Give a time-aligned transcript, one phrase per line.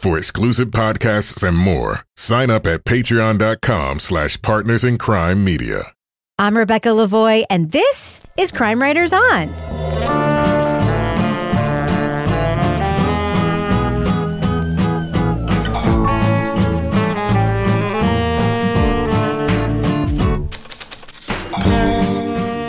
[0.00, 5.92] For exclusive podcasts and more, sign up at patreon.com slash partners in crime media.
[6.38, 9.79] I'm Rebecca Lavoie, and this is Crime Writers On.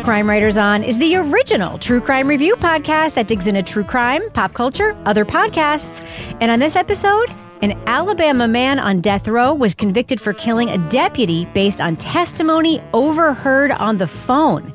[0.03, 4.31] Crime Writers On is the original true crime review podcast that digs into true crime,
[4.31, 6.03] pop culture, other podcasts.
[6.41, 7.29] And on this episode,
[7.61, 12.81] an Alabama man on death row was convicted for killing a deputy based on testimony
[12.93, 14.73] overheard on the phone.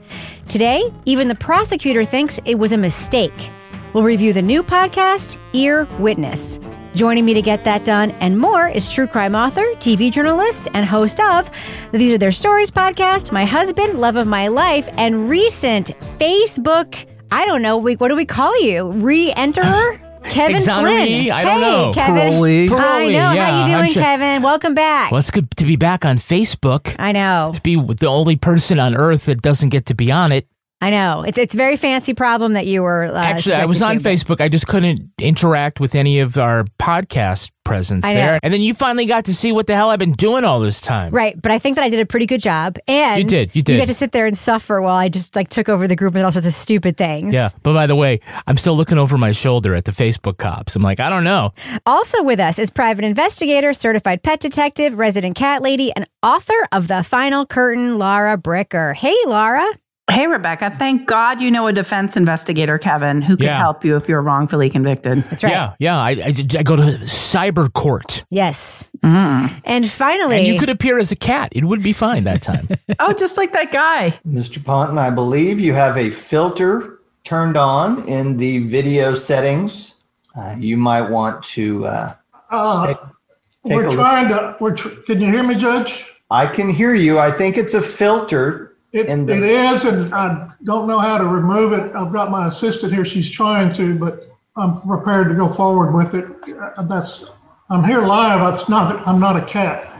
[0.48, 3.50] Today, even the prosecutor thinks it was a mistake.
[3.92, 6.60] We'll review the new podcast, Ear Witness.
[6.96, 10.86] Joining me to get that done and more is true crime author, TV journalist, and
[10.86, 11.50] host of
[11.92, 17.44] These Are Their Stories podcast, my husband, love of my life, and recent Facebook, I
[17.44, 18.90] don't know, what do we call you?
[18.92, 20.00] Re enterer?
[20.24, 21.24] Kevin Exoneree?
[21.26, 21.30] Flynn.
[21.32, 21.92] I don't hey, know.
[21.92, 22.32] Kevin.
[22.32, 22.64] Parolee.
[22.64, 22.76] I know.
[22.76, 24.42] Parolee, How yeah, you doing, sure- Kevin?
[24.42, 25.12] Welcome back.
[25.12, 26.96] Well, it's good to be back on Facebook.
[26.98, 27.52] I know.
[27.54, 30.48] To be the only person on earth that doesn't get to be on it.
[30.80, 31.22] I know.
[31.22, 33.06] It's it's a very fancy problem that you were.
[33.06, 34.42] Uh, Actually, I was on to, Facebook.
[34.42, 38.38] I just couldn't interact with any of our podcast presence there.
[38.42, 40.80] And then you finally got to see what the hell I've been doing all this
[40.82, 41.12] time.
[41.12, 42.76] Right, but I think that I did a pretty good job.
[42.86, 43.72] And You did, you did.
[43.72, 46.14] You got to sit there and suffer while I just like took over the group
[46.14, 47.32] and all sorts of stupid things.
[47.32, 47.48] Yeah.
[47.62, 50.76] But by the way, I'm still looking over my shoulder at the Facebook cops.
[50.76, 51.54] I'm like, I don't know.
[51.86, 56.86] Also with us is private investigator, certified pet detective, resident cat lady, and author of
[56.86, 58.94] The Final Curtain, Laura Bricker.
[58.94, 59.66] Hey, Laura.
[60.08, 60.70] Hey, Rebecca.
[60.70, 63.58] Thank God you know a defense investigator, Kevin, who could Yeah.
[63.58, 65.24] help you if you're wrongfully convicted.
[65.24, 65.50] That's right.
[65.50, 65.72] Yeah.
[65.80, 65.98] Yeah.
[65.98, 68.24] I, I, I go to cyber court.
[68.30, 68.88] Yes.
[69.02, 69.52] Mm.
[69.64, 71.48] And finally, And you could appear as a cat.
[71.56, 72.68] It would be fine that time.
[73.00, 74.16] oh, just like that guy.
[74.26, 74.64] Mr.
[74.64, 79.96] Ponton, I believe you have a filter turned on in the video settings.
[80.38, 81.84] Uh, you might want to.
[81.86, 82.14] Uh,
[82.52, 83.94] Uh, take, take we're look.
[83.94, 86.06] trying to, we're, tr- can you hear me, Judge?
[86.30, 87.18] I can hear you.
[87.18, 88.75] I think it's a filter.
[88.96, 91.94] It, in the, it is, and I don't know how to remove it.
[91.94, 93.04] I've got my assistant here.
[93.04, 94.20] She's trying to, but
[94.56, 96.24] I'm prepared to go forward with it.
[96.48, 97.26] Uh, That's,
[97.68, 98.54] I'm here live.
[98.54, 99.92] It's not, I'm not a cat.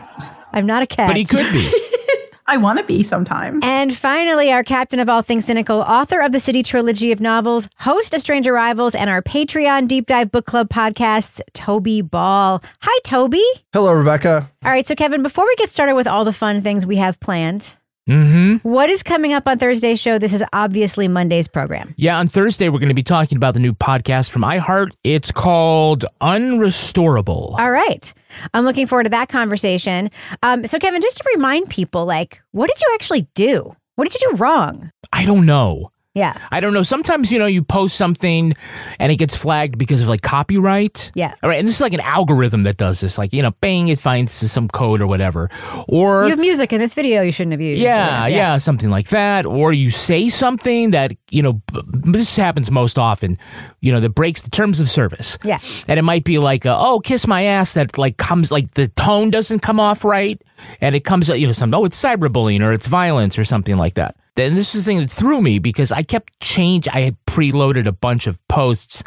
[0.53, 1.09] I'm not a cat.
[1.09, 1.71] but he could be.
[2.49, 3.61] I want to be sometimes.
[3.65, 7.69] And finally, our captain of all things cynical, author of the City Trilogy of novels,
[7.81, 12.63] host of Stranger Rivals, and our Patreon Deep Dive Book Club podcasts, Toby Ball.
[12.81, 13.45] Hi, Toby.
[13.73, 14.51] Hello, Rebecca.
[14.65, 17.19] All right, so Kevin, before we get started with all the fun things we have
[17.19, 17.77] planned,
[18.09, 18.69] Mm-hmm.
[18.69, 20.19] what is coming up on Thursday's show?
[20.19, 21.93] This is obviously Monday's program.
[21.97, 24.91] Yeah, on Thursday we're going to be talking about the new podcast from iHeart.
[25.03, 27.59] It's called Unrestorable.
[27.59, 28.13] All right.
[28.55, 30.11] I'm looking forward to that conversation.
[30.43, 33.75] Um, so, Kevin, just to remind people, like, what did you actually do?
[33.97, 34.91] What did you do wrong?
[35.13, 35.91] I don't know.
[36.17, 36.35] Yeah.
[36.51, 36.83] I don't know.
[36.83, 38.55] Sometimes, you know, you post something
[38.99, 41.13] and it gets flagged because of like copyright.
[41.15, 41.35] Yeah.
[41.43, 41.59] All right.
[41.59, 43.19] And this is like an algorithm that does this.
[43.19, 45.51] Like, you know, bang, it finds some code or whatever.
[45.89, 46.25] Or.
[46.25, 47.83] You have music in this video you shouldn't have used.
[47.83, 49.45] or yeah, yeah, something like that.
[49.45, 53.37] Or you say something that, you know, b- this happens most often,
[53.83, 55.37] you know, that breaks the terms of service.
[55.45, 55.59] Yeah.
[55.87, 58.89] And it might be like, uh, oh, kiss my ass, that like comes, like the
[58.89, 60.41] tone doesn't come off right.
[60.81, 63.95] And it comes, you know, some, oh, it's cyberbullying or it's violence or something like
[63.95, 64.17] that.
[64.37, 66.87] Then this is the thing that threw me because I kept change.
[66.89, 69.03] I had preloaded a bunch of posts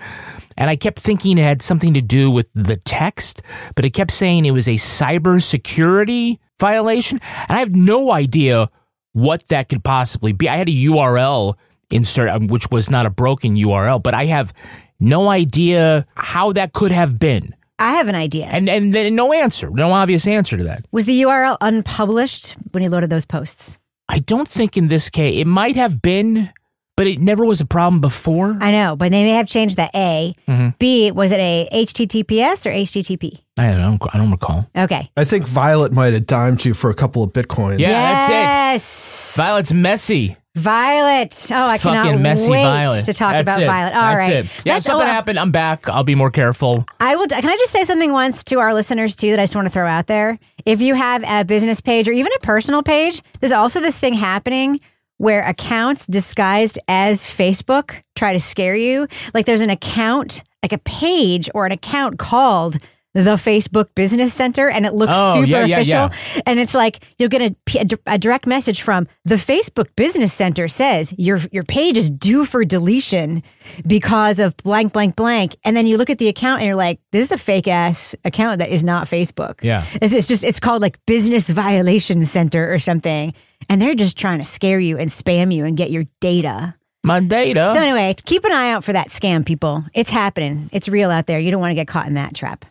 [0.58, 3.44] and I kept thinking it had something to do with the text,
[3.76, 7.20] but it kept saying it was a cybersecurity violation.
[7.48, 8.68] And I have no idea
[9.14, 10.50] what that could possibly be.
[10.50, 11.56] I had a URL
[11.92, 14.52] insert, um, which was not a broken URL, but I have
[15.00, 17.56] no idea how that could have been.
[17.78, 18.46] I have an idea.
[18.46, 20.86] And and then no answer, no obvious answer to that.
[20.92, 23.78] Was the URL unpublished when you loaded those posts?
[24.10, 26.50] I don't think in this case it might have been,
[26.98, 28.58] but it never was a problem before.
[28.60, 30.36] I know, but they may have changed the A.
[30.48, 30.70] Mm-hmm.
[30.80, 33.40] B, was it a HTTPS or HTTP?
[33.58, 34.02] I don't.
[34.14, 34.68] I don't recall.
[34.76, 35.10] Okay.
[35.16, 37.80] I think Violet might have dimed you for a couple of bitcoins.
[37.80, 38.34] Yeah, that's it.
[38.34, 39.34] yes.
[39.38, 40.36] Violet's messy.
[40.60, 41.48] Violet.
[41.52, 43.06] Oh, I cannot messy wait Violet.
[43.06, 43.66] to talk That's about it.
[43.66, 43.94] Violet.
[43.94, 44.46] All That's right.
[44.46, 44.66] it.
[44.66, 45.90] Yeah, if something happened, I'm back.
[45.90, 46.86] I'll be more careful.
[47.00, 47.28] I will.
[47.28, 49.72] Can I just say something once to our listeners too that I just want to
[49.72, 50.38] throw out there?
[50.66, 54.14] If you have a business page or even a personal page, there's also this thing
[54.14, 54.80] happening
[55.18, 59.08] where accounts disguised as Facebook try to scare you.
[59.34, 62.78] Like there's an account, like a page or an account called
[63.16, 65.94] the Facebook Business Center, and it looks Oh, super yeah, yeah, official.
[66.36, 66.42] yeah.
[66.46, 69.88] And it's like you'll get a, p- a di- a direct message from the Facebook
[69.96, 73.42] Business Center says your your page is due for deletion
[73.88, 75.56] because of blank blank blank.
[75.64, 78.16] And then you look at the account and you're like, this is a fake ass
[78.26, 79.64] account that is not Facebook.
[79.64, 79.86] Yeah.
[80.02, 83.34] It's, it's just it's called like Business Violation Center or something,
[83.70, 86.76] and they're just trying to scare you and spam you and get your data.
[87.04, 87.72] My data.
[87.74, 89.86] So anyway, keep an eye out for that scam, people.
[89.94, 90.70] It's happening.
[90.74, 91.40] It's real out there.
[91.40, 92.66] You don't want to get caught in that trap.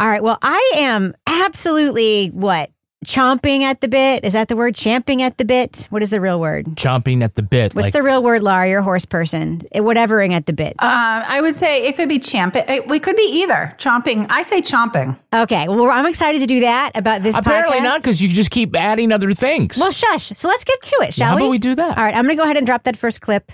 [0.00, 0.22] All right.
[0.22, 2.70] Well, I am absolutely what
[3.04, 4.24] chomping at the bit.
[4.24, 4.74] Is that the word?
[4.74, 5.86] Champing at the bit.
[5.90, 6.66] What is the real word?
[6.76, 7.74] chomping at the bit.
[7.74, 8.68] What's like, the real word, Laura?
[8.68, 9.62] You're a horse person.
[9.72, 10.74] Eh, Whatevering at the bit.
[10.78, 12.64] Uh, I would say it could be champing.
[12.68, 14.26] It, it could be either chomping.
[14.28, 15.16] I say chomping.
[15.32, 15.68] okay.
[15.68, 17.36] Well, I'm excited to do that about this.
[17.36, 17.82] apparently podcast.
[17.82, 19.78] not because you just keep adding other things.
[19.78, 20.32] Well, shush.
[20.34, 21.42] So let's get to it, shall how we?
[21.42, 21.96] about we do that?
[21.98, 22.14] All right.
[22.14, 23.52] I'm going to go ahead and drop that first clip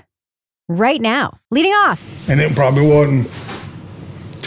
[0.69, 1.39] right now.
[1.51, 2.29] Leading off.
[2.31, 3.29] and it probably wasn't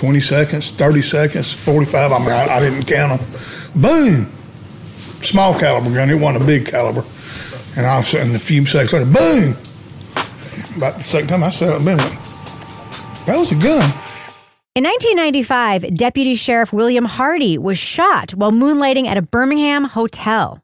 [0.06, 2.12] 20 seconds, 30 seconds, 45.
[2.12, 3.82] I mean, I, I didn't count them.
[3.82, 4.32] Boom!
[5.24, 6.12] Small caliber gun.
[6.12, 7.04] It wasn't a big caliber.
[7.76, 9.58] And all of a sudden, a few seconds later, boom!
[10.78, 13.82] About the second time I saw it, man, that was a gun.
[14.76, 20.62] In 1995, Deputy Sheriff William Hardy was shot while moonlighting at a Birmingham hotel.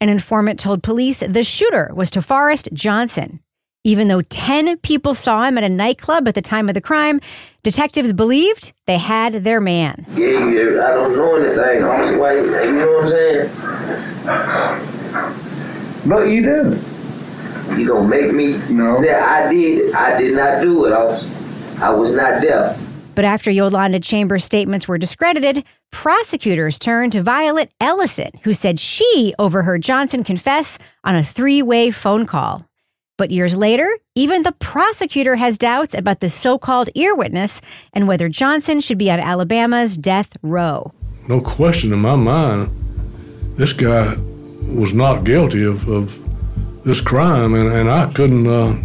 [0.00, 3.40] An informant told police the shooter was Toforest Johnson.
[3.86, 7.20] Even though 10 people saw him at a nightclub at the time of the crime,
[7.62, 10.04] detectives believed they had their man.
[10.16, 11.84] Yeah, yeah, I don't know anything.
[11.84, 12.50] I was waiting.
[12.52, 13.48] You know what I'm saying?
[16.08, 16.78] But you do.
[17.80, 19.00] You gonna make me No.
[19.00, 19.94] say I did?
[19.94, 20.92] I did not do it.
[20.92, 22.76] I was, I was not there.
[23.14, 25.62] But after Yolanda Chambers' statements were discredited,
[25.92, 31.92] prosecutors turned to Violet Ellison, who said she overheard Johnson confess on a three way
[31.92, 32.64] phone call.
[33.18, 38.06] But years later, even the prosecutor has doubts about the so called ear witness and
[38.06, 40.92] whether Johnson should be on Alabama's death row.
[41.28, 42.70] no question in my mind,
[43.56, 44.14] this guy
[44.68, 48.76] was not guilty of, of this crime, and, and I couldn't uh,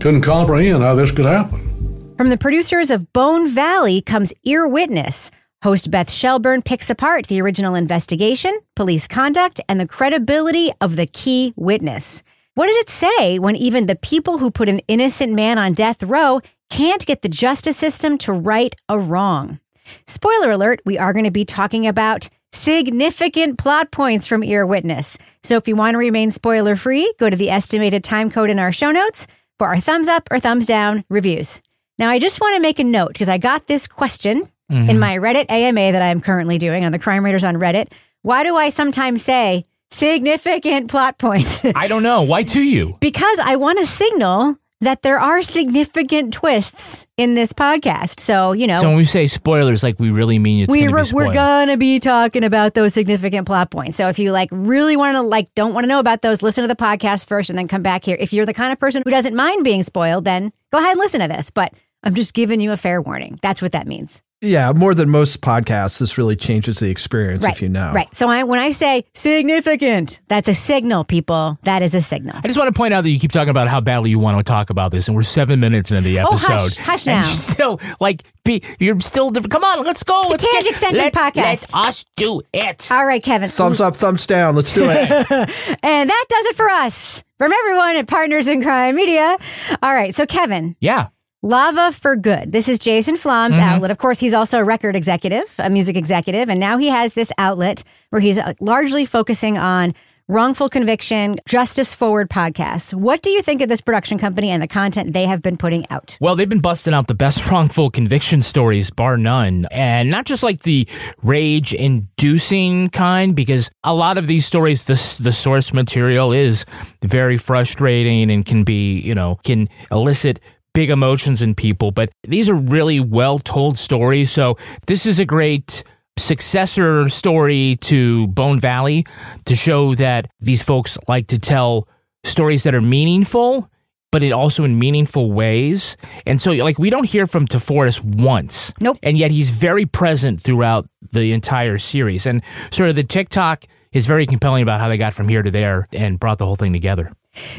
[0.00, 2.14] couldn't comprehend how this could happen.
[2.16, 5.30] From the producers of Bone Valley comes Earwitness.
[5.62, 11.06] Host Beth Shelburne picks apart the original investigation, police conduct, and the credibility of the
[11.06, 12.22] key witness.
[12.54, 16.02] What does it say when even the people who put an innocent man on death
[16.02, 19.60] row can't get the justice system to right a wrong?
[20.06, 25.18] Spoiler alert, we are going to be talking about significant plot points from Earwitness.
[25.42, 28.58] So if you want to remain spoiler free, go to the estimated time code in
[28.58, 29.26] our show notes
[29.58, 31.60] for our thumbs up or thumbs down reviews.
[31.98, 34.98] Now, I just want to make a note because I got this question in mm-hmm.
[34.98, 37.92] my Reddit AMA that I'm currently doing on the Crime Writers on Reddit.
[38.22, 41.64] Why do I sometimes say significant plot points?
[41.74, 42.22] I don't know.
[42.22, 42.96] Why to you?
[43.00, 48.18] because I want to signal that there are significant twists in this podcast.
[48.18, 50.90] So, you know, So when we say spoilers, like we really mean it's we going
[50.90, 53.98] to re- be we're gonna be talking about those significant plot points.
[53.98, 56.62] So if you like really want to like don't want to know about those, listen
[56.62, 58.16] to the podcast first and then come back here.
[58.18, 60.98] If you're the kind of person who doesn't mind being spoiled, then go ahead and
[60.98, 61.50] listen to this.
[61.50, 63.38] But I'm just giving you a fair warning.
[63.42, 64.22] That's what that means.
[64.42, 67.52] Yeah, more than most podcasts, this really changes the experience right.
[67.54, 67.92] if you know.
[67.94, 68.12] Right.
[68.14, 71.58] So I when I say significant, that's a signal, people.
[71.64, 72.36] That is a signal.
[72.42, 74.38] I just want to point out that you keep talking about how badly you want
[74.38, 76.48] to talk about this, and we're seven minutes into the Oh, episode.
[76.54, 77.26] hush, hush and now.
[77.26, 79.30] you're still like, be, you're still.
[79.30, 80.22] Come on, let's go.
[80.22, 81.74] It's let's get- tangent-centric let- podcast.
[81.74, 82.90] Let us do it.
[82.90, 83.50] All right, Kevin.
[83.50, 84.56] Thumbs up, thumbs down.
[84.56, 85.10] Let's do it.
[85.82, 87.22] And that does it for us.
[87.38, 89.36] From everyone at Partners in Crime Media.
[89.82, 90.14] All right.
[90.14, 91.08] So, Kevin, Yeah.
[91.42, 92.52] Lava for Good.
[92.52, 93.64] This is Jason Flom's Mm-hmm.
[93.64, 93.90] outlet.
[93.90, 97.32] Of course, he's also a record executive, a music executive, and now he has this
[97.38, 99.94] outlet where he's uh, largely focusing on
[100.28, 102.92] wrongful conviction, justice forward podcasts.
[102.94, 105.88] What do you think of this production company and the content they have been putting
[105.90, 106.16] out?
[106.20, 109.66] Well, they've been busting out the best wrongful conviction stories, bar none.
[109.70, 110.86] And not just like the
[111.22, 116.64] rage inducing kind, because a lot of these stories, the, the source material is
[117.02, 120.38] very frustrating and can be, you know, can elicit
[120.72, 121.90] big emotions in people.
[121.90, 124.30] But these are really well told stories.
[124.30, 125.82] So this is a great
[126.18, 129.06] successor story to Bone Valley
[129.46, 131.88] to show that these folks like to tell
[132.24, 133.70] stories that are meaningful
[134.12, 135.96] but it also in meaningful ways.
[136.26, 138.72] And so, like, we don't hear from Toforest once.
[138.80, 138.98] Nope.
[139.02, 142.26] And yet he's very present throughout the entire series.
[142.26, 145.50] And sort of the TikTok is very compelling about how they got from here to
[145.50, 147.10] there and brought the whole thing together.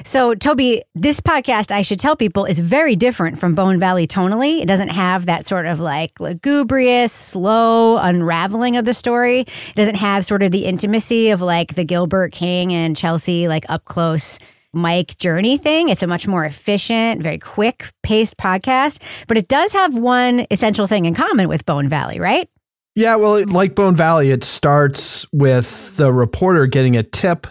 [0.04, 4.62] So, Toby, this podcast, I should tell people, is very different from Bone Valley tonally.
[4.62, 9.42] It doesn't have that sort of like lugubrious, slow unraveling of the story.
[9.42, 13.66] It doesn't have sort of the intimacy of like the Gilbert King and Chelsea, like
[13.70, 14.40] up close
[14.74, 15.90] Mike journey thing.
[15.90, 20.88] It's a much more efficient, very quick paced podcast, but it does have one essential
[20.88, 22.50] thing in common with Bone Valley, right?
[22.96, 27.48] Yeah, well, like Bone Valley, it starts with the reporter getting a tip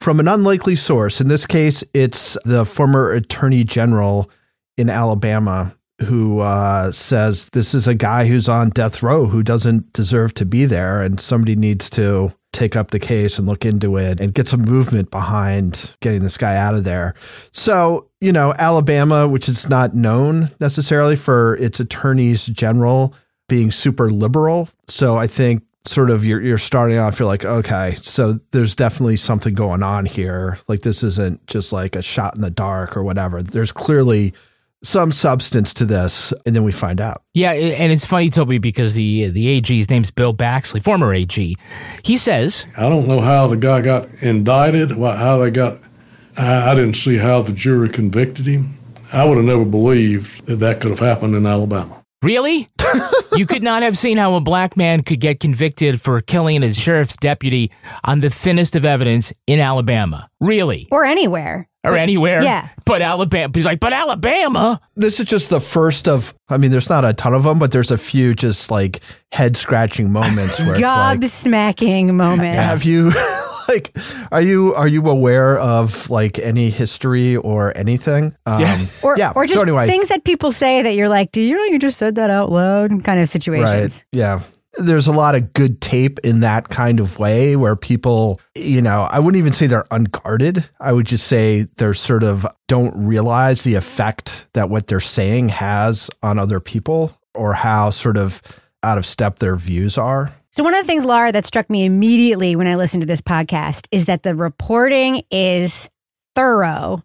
[0.00, 1.20] from an unlikely source.
[1.20, 4.30] In this case, it's the former attorney general
[4.76, 9.92] in Alabama who uh, says this is a guy who's on death row who doesn't
[9.92, 13.96] deserve to be there, and somebody needs to take up the case and look into
[13.96, 17.14] it and get some movement behind getting this guy out of there.
[17.52, 23.14] So, you know, Alabama, which is not known necessarily for its attorneys general
[23.48, 24.68] being super liberal.
[24.88, 29.16] So I think sort of you're you're starting off you're like okay so there's definitely
[29.16, 33.02] something going on here like this isn't just like a shot in the dark or
[33.02, 34.32] whatever there's clearly
[34.82, 38.94] some substance to this and then we find out Yeah, and it's funny, Toby, because
[38.94, 41.56] the the AG's name's Bill Baxley, former AG.
[42.02, 45.78] He says, I don't know how the guy got indicted, how they got.
[46.36, 48.76] I, I didn't see how the jury convicted him.
[49.10, 52.03] I would have never believed that that could have happened in Alabama.
[52.24, 52.68] Really?
[53.36, 56.72] you could not have seen how a black man could get convicted for killing a
[56.72, 57.70] sheriff's deputy
[58.02, 60.30] on the thinnest of evidence in Alabama.
[60.40, 60.88] Really?
[60.90, 61.68] Or anywhere.
[61.84, 62.42] Or anywhere.
[62.42, 62.70] Yeah.
[62.86, 63.52] But Alabama.
[63.54, 64.80] He's like, but Alabama.
[64.96, 67.72] this is just the first of i mean there's not a ton of them but
[67.72, 69.00] there's a few just like
[69.32, 72.60] head scratching moments where it's like Gobsmacking moments.
[72.60, 73.10] have you
[73.68, 73.96] like
[74.32, 78.86] are you are you aware of like any history or anything um, Yeah.
[79.02, 81.56] Or, yeah or just so anyway things that people say that you're like, do you
[81.56, 83.04] know you just said that out loud?
[83.04, 84.04] Kind of situations.
[84.12, 84.18] Right.
[84.18, 84.40] Yeah.
[84.76, 89.02] There's a lot of good tape in that kind of way where people, you know,
[89.02, 90.68] I wouldn't even say they're unguarded.
[90.80, 95.50] I would just say they're sort of don't realize the effect that what they're saying
[95.50, 98.42] has on other people or how sort of
[98.84, 100.32] out of step their views are.
[100.50, 103.20] So, one of the things, Laura, that struck me immediately when I listened to this
[103.20, 105.88] podcast is that the reporting is
[106.36, 107.02] thorough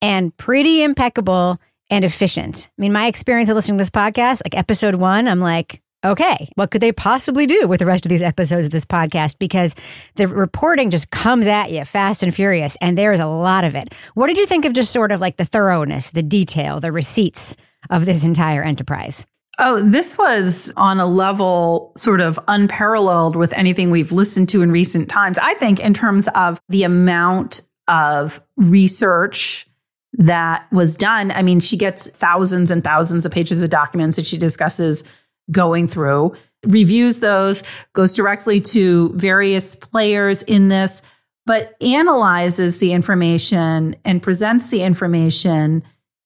[0.00, 1.58] and pretty impeccable
[1.90, 2.68] and efficient.
[2.78, 6.48] I mean, my experience of listening to this podcast, like episode one, I'm like, okay,
[6.54, 9.38] what could they possibly do with the rest of these episodes of this podcast?
[9.38, 9.74] Because
[10.16, 13.74] the reporting just comes at you fast and furious, and there is a lot of
[13.74, 13.92] it.
[14.14, 17.56] What did you think of just sort of like the thoroughness, the detail, the receipts
[17.90, 19.26] of this entire enterprise?
[19.64, 24.72] Oh, this was on a level sort of unparalleled with anything we've listened to in
[24.72, 25.38] recent times.
[25.38, 29.68] I think, in terms of the amount of research
[30.14, 31.30] that was done.
[31.30, 35.04] I mean, she gets thousands and thousands of pages of documents that she discusses
[35.50, 36.34] going through,
[36.66, 41.02] reviews those, goes directly to various players in this,
[41.46, 45.84] but analyzes the information and presents the information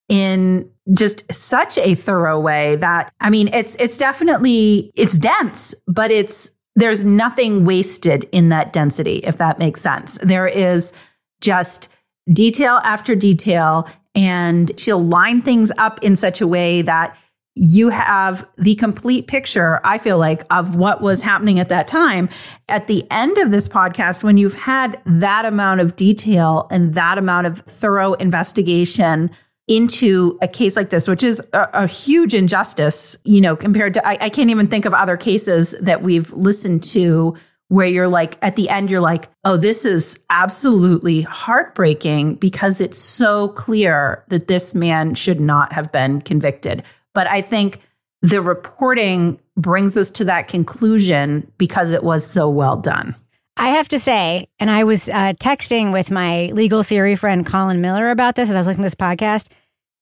[0.09, 6.11] in just such a thorough way that I mean it's it's definitely it's dense but
[6.11, 10.93] it's there's nothing wasted in that density if that makes sense there is
[11.41, 11.89] just
[12.33, 17.17] detail after detail and she'll line things up in such a way that
[17.59, 22.29] you have the complete picture, I feel like, of what was happening at that time.
[22.69, 27.17] At the end of this podcast, when you've had that amount of detail and that
[27.17, 29.31] amount of thorough investigation
[29.69, 34.07] into a case like this, which is a, a huge injustice, you know, compared to,
[34.07, 37.37] I, I can't even think of other cases that we've listened to
[37.69, 42.99] where you're like, at the end, you're like, oh, this is absolutely heartbreaking because it's
[42.99, 46.85] so clear that this man should not have been convicted.
[47.13, 47.81] But I think
[48.23, 53.17] the reporting brings us to that conclusion because it was so well done.
[53.57, 57.81] I have to say, and I was uh, texting with my legal theory friend Colin
[57.81, 59.51] Miller about this as I was looking at this podcast.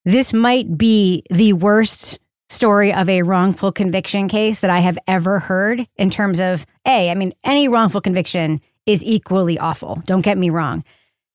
[0.05, 2.19] This might be the worst
[2.49, 7.11] story of a wrongful conviction case that I have ever heard in terms of A,
[7.11, 10.03] I mean, any wrongful conviction is equally awful.
[10.05, 10.85] Don't get me wrong.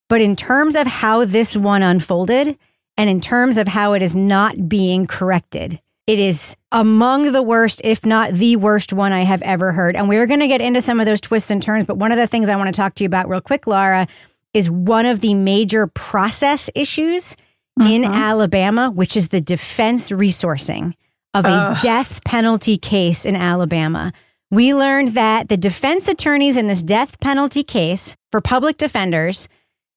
[0.08, 2.58] But in terms of how this one unfolded
[2.98, 7.82] and in terms of how it is not being corrected, it is among the worst,
[7.84, 9.96] if not the worst one I have ever heard.
[9.96, 11.86] And we're going to get into some of those twists and turns.
[11.86, 14.08] But one of the things I want to talk to you about real quick, Laura,
[14.56, 17.36] is one of the major process issues
[17.80, 18.12] in mm-hmm.
[18.12, 20.96] Alabama, which is the defense resourcing
[21.36, 21.78] of a Ugh.
[21.84, 24.12] death penalty case in Alabama.
[24.50, 29.48] We learned that the defense attorneys in this death penalty case for public defenders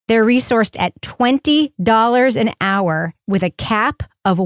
[0.08, 4.38] They're resourced at $20 an hour with a cap of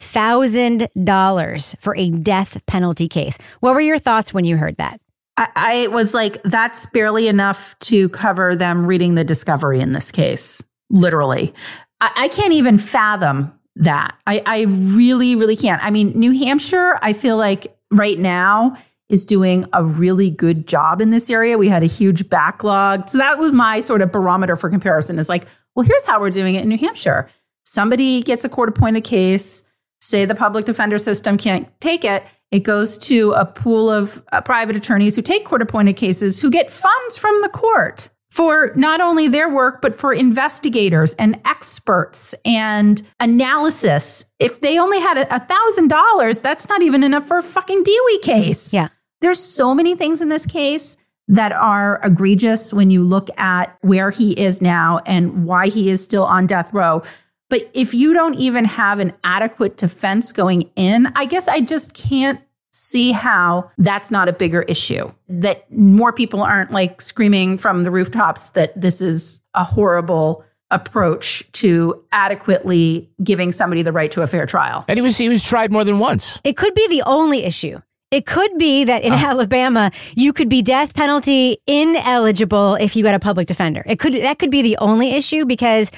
[0.00, 3.38] $1,000 for a death penalty case.
[3.60, 5.00] What were your thoughts when you heard that?
[5.36, 10.10] I, I was like, that's barely enough to cover them reading the discovery in this
[10.10, 11.54] case, literally.
[12.00, 14.16] I, I can't even fathom that.
[14.26, 15.82] I, I really, really can't.
[15.84, 18.76] I mean, New Hampshire, I feel like right now
[19.08, 21.56] is doing a really good job in this area.
[21.56, 23.08] We had a huge backlog.
[23.08, 26.30] So that was my sort of barometer for comparison is like, well, here's how we're
[26.30, 27.30] doing it in New Hampshire.
[27.64, 29.62] Somebody gets a court appointed case,
[30.00, 32.24] say the public defender system can't take it.
[32.50, 36.50] It goes to a pool of uh, private attorneys who take court appointed cases who
[36.50, 42.34] get funds from the court for not only their work, but for investigators and experts
[42.44, 44.24] and analysis.
[44.38, 48.22] If they only had a thousand dollars, that's not even enough for a fucking DUI
[48.22, 48.72] case.
[48.72, 48.88] Yeah.
[49.20, 54.10] There's so many things in this case that are egregious when you look at where
[54.10, 57.02] he is now and why he is still on death row.
[57.48, 61.94] But if you don't even have an adequate defense going in, I guess I just
[61.94, 62.40] can't
[62.70, 65.10] see how that's not a bigger issue.
[65.28, 71.50] That more people aren't like screaming from the rooftops that this is a horrible approach
[71.52, 74.84] to adequately giving somebody the right to a fair trial.
[74.86, 76.40] And he was he was tried more than once.
[76.44, 77.80] It could be the only issue.
[78.10, 83.02] It could be that in uh, Alabama you could be death penalty ineligible if you
[83.02, 83.82] got a public defender.
[83.84, 85.90] It could that could be the only issue because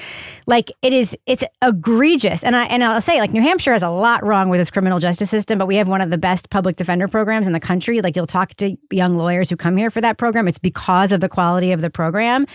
[0.45, 2.43] like it is it's egregious.
[2.43, 4.99] And I and I'll say like New Hampshire has a lot wrong with its criminal
[4.99, 8.01] justice system, but we have one of the best public defender programs in the country.
[8.01, 10.49] Like you'll talk to young lawyers who come here for that program.
[10.49, 12.45] It's because of the quality of the program.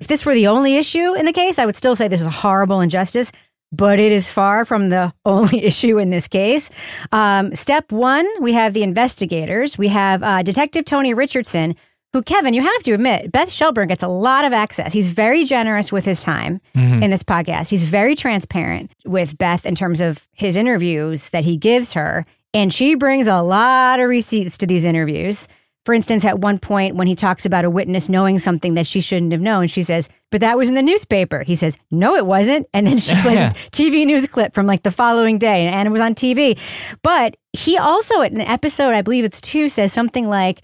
[0.00, 2.26] If this were the only issue in the case, I would still say this is
[2.26, 3.30] a horrible injustice
[3.72, 6.70] but it is far from the only issue in this case.
[7.10, 9.78] Um, step one, we have the investigators.
[9.78, 11.74] We have uh, Detective Tony Richardson,
[12.12, 14.92] who, Kevin, you have to admit, Beth Shelburne gets a lot of access.
[14.92, 17.02] He's very generous with his time mm-hmm.
[17.02, 17.70] in this podcast.
[17.70, 22.26] He's very transparent with Beth in terms of his interviews that he gives her.
[22.52, 25.48] And she brings a lot of receipts to these interviews.
[25.84, 29.00] For instance, at one point when he talks about a witness knowing something that she
[29.00, 32.24] shouldn't have known, she says, "But that was in the newspaper." He says, "No, it
[32.24, 35.88] wasn't." And then she played a TV news clip from like the following day, and
[35.88, 36.56] it was on TV.
[37.02, 40.62] But he also, at an episode, I believe it's two, says something like,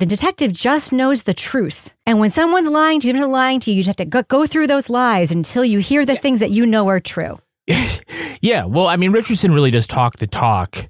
[0.00, 3.70] "The detective just knows the truth, and when someone's lying to you, they're lying to
[3.70, 3.78] you.
[3.78, 6.20] You just have to go, through those lies until you hear the yeah.
[6.20, 7.38] things that you know are true."
[8.42, 10.88] yeah, well, I mean, Richardson really does talk the talk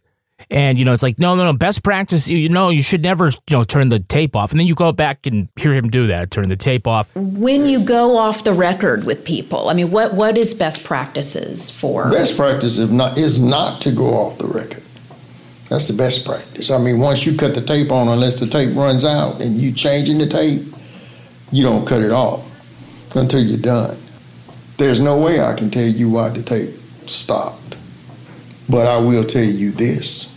[0.50, 3.02] and, you know, it's like, no, no, no, best practice, you, you know, you should
[3.02, 4.50] never, you know, turn the tape off.
[4.50, 7.14] And then you go back and hear him do that, turn the tape off.
[7.14, 11.70] When you go off the record with people, I mean, what, what is best practices
[11.70, 12.10] for?
[12.10, 14.82] Best practice is not, is not to go off the record.
[15.68, 16.70] That's the best practice.
[16.70, 19.72] I mean, once you cut the tape on, unless the tape runs out and you
[19.72, 20.62] changing the tape,
[21.52, 22.44] you don't cut it off
[23.14, 23.98] until you're done.
[24.78, 26.70] There's no way I can tell you why the tape
[27.06, 27.76] stopped.
[28.70, 30.27] But I will tell you this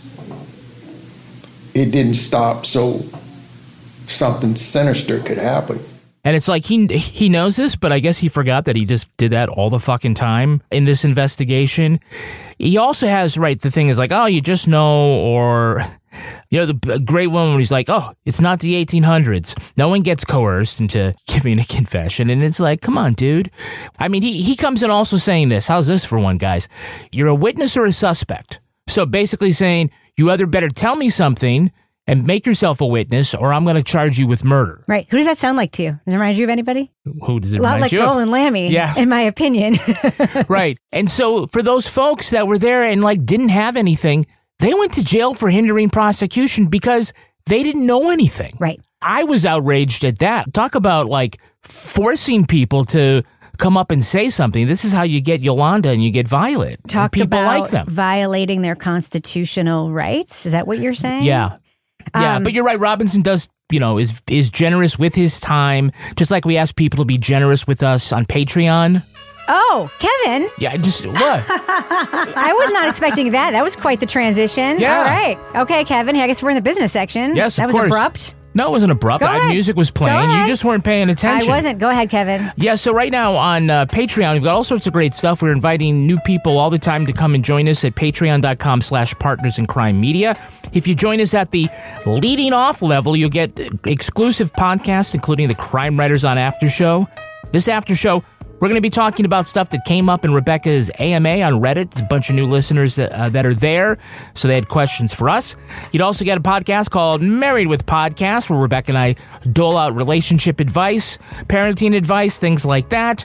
[1.74, 3.00] it didn't stop so
[4.06, 5.78] something sinister could happen.
[6.24, 9.14] And it's like he he knows this, but I guess he forgot that he just
[9.16, 11.98] did that all the fucking time in this investigation.
[12.58, 13.60] He also has right.
[13.60, 15.84] The thing is like, oh, you just know, or
[16.50, 19.58] you know, the great one when he's like, oh, it's not the 1800s.
[19.76, 23.50] No one gets coerced into giving a confession, and it's like, come on, dude.
[23.98, 25.66] I mean, he he comes in also saying this.
[25.66, 26.68] How's this for one, guys?
[27.10, 28.60] You're a witness or a suspect.
[28.86, 29.90] So basically saying
[30.22, 31.72] you either better tell me something
[32.06, 34.84] and make yourself a witness, or I'm going to charge you with murder.
[34.88, 35.06] Right.
[35.10, 35.90] Who does that sound like to you?
[36.04, 36.92] Does it remind you of anybody?
[37.04, 38.32] Who does it a lot like you Roland of?
[38.32, 38.96] Lammy, yeah.
[38.96, 39.74] in my opinion.
[40.48, 40.78] right.
[40.92, 44.26] And so for those folks that were there and like didn't have anything,
[44.58, 47.12] they went to jail for hindering prosecution because
[47.46, 48.56] they didn't know anything.
[48.58, 48.80] Right.
[49.00, 50.52] I was outraged at that.
[50.52, 53.22] Talk about like forcing people to
[53.58, 54.66] come up and say something.
[54.66, 56.80] This is how you get Yolanda and you get Violet.
[56.88, 57.86] Talk people about like them.
[57.88, 60.46] violating their constitutional rights.
[60.46, 61.24] Is that what you're saying?
[61.24, 61.56] Yeah.
[62.16, 62.78] Yeah, Um, but you're right.
[62.80, 66.98] Robinson does, you know, is is generous with his time, just like we ask people
[66.98, 69.02] to be generous with us on Patreon.
[69.48, 70.48] Oh, Kevin.
[70.58, 71.16] Yeah, I just what?
[71.48, 73.52] I was not expecting that.
[73.52, 74.78] That was quite the transition.
[74.80, 74.98] Yeah.
[74.98, 75.38] All right.
[75.62, 76.16] Okay, Kevin.
[76.16, 77.36] I guess we're in the business section.
[77.36, 77.86] Yes, That was course.
[77.86, 78.34] abrupt.
[78.54, 79.20] No, it wasn't abrupt.
[79.22, 79.50] Go I- ahead.
[79.50, 80.30] music was playing.
[80.30, 81.50] You just weren't paying attention.
[81.50, 81.78] I wasn't.
[81.78, 82.52] Go ahead, Kevin.
[82.56, 85.40] Yeah, so right now on uh, Patreon, we've got all sorts of great stuff.
[85.42, 89.14] We're inviting new people all the time to come and join us at patreon.com slash
[89.18, 90.36] partners in crime media.
[90.72, 91.68] If you join us at the
[92.06, 97.08] leading off level, you'll get exclusive podcasts, including the Crime Writers on After Show.
[97.52, 98.24] This after show
[98.62, 101.90] We're going to be talking about stuff that came up in Rebecca's AMA on Reddit.
[101.90, 103.98] There's a bunch of new listeners that, uh, that are there,
[104.34, 105.56] so they had questions for us.
[105.90, 109.16] You'd also get a podcast called Married with Podcast, where Rebecca and I
[109.50, 113.22] dole out relationship advice, parenting advice, things like that.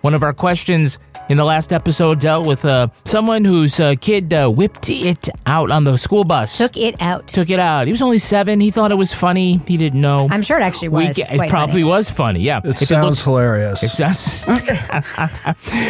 [0.00, 0.98] One of our questions
[1.28, 5.70] in the last episode dealt with uh, someone whose uh, kid uh, whipped it out
[5.70, 6.56] on the school bus.
[6.58, 7.28] Took it out.
[7.28, 7.86] Took it out.
[7.86, 8.58] He was only seven.
[8.60, 9.60] He thought it was funny.
[9.68, 10.26] He didn't know.
[10.30, 11.16] I'm sure it actually We was.
[11.16, 11.84] get- it probably funny.
[11.84, 12.40] was funny.
[12.40, 12.60] Yeah.
[12.64, 13.82] It If sounds look- hilarious.
[13.84, 14.48] it sounds.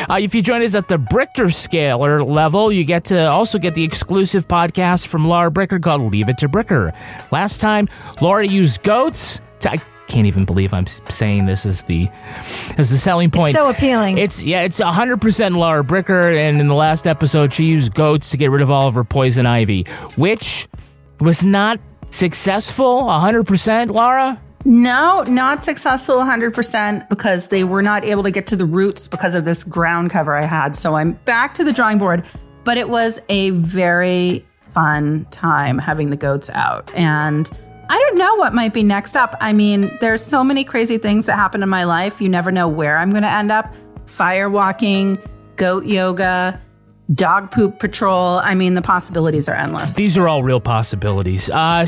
[0.09, 3.75] uh, if you join us at the Brichter scaler level, you get to also get
[3.75, 6.93] the exclusive podcast from Laura Bricker called "Leave It to Bricker."
[7.33, 7.89] Last time,
[8.21, 9.41] Laura used goats.
[9.61, 12.09] To, I can't even believe I'm saying this is the
[12.77, 13.55] as the selling point.
[13.55, 14.19] so appealing.
[14.19, 18.37] It's yeah, it's 100% Laura Bricker, and in the last episode, she used goats to
[18.37, 19.85] get rid of all of her poison ivy,
[20.17, 20.69] which
[21.21, 21.79] was not
[22.11, 23.05] successful.
[23.05, 24.41] 100%, Laura.
[24.65, 29.35] No, not successful 100% because they were not able to get to the roots because
[29.35, 30.77] of this ground cover I had.
[30.77, 32.27] So I'm back to the drawing board,
[32.65, 36.95] but it was a very fun time having the goats out.
[36.95, 37.51] And
[37.89, 39.35] I don't know what might be next up.
[39.41, 42.21] I mean, there's so many crazy things that happen in my life.
[42.21, 43.75] You never know where I'm going to end up.
[44.07, 45.17] Fire walking,
[45.57, 46.61] goat yoga,
[47.13, 48.39] dog poop patrol.
[48.39, 49.97] I mean, the possibilities are endless.
[49.97, 51.51] These are all real possibilities.
[51.51, 51.85] Uh,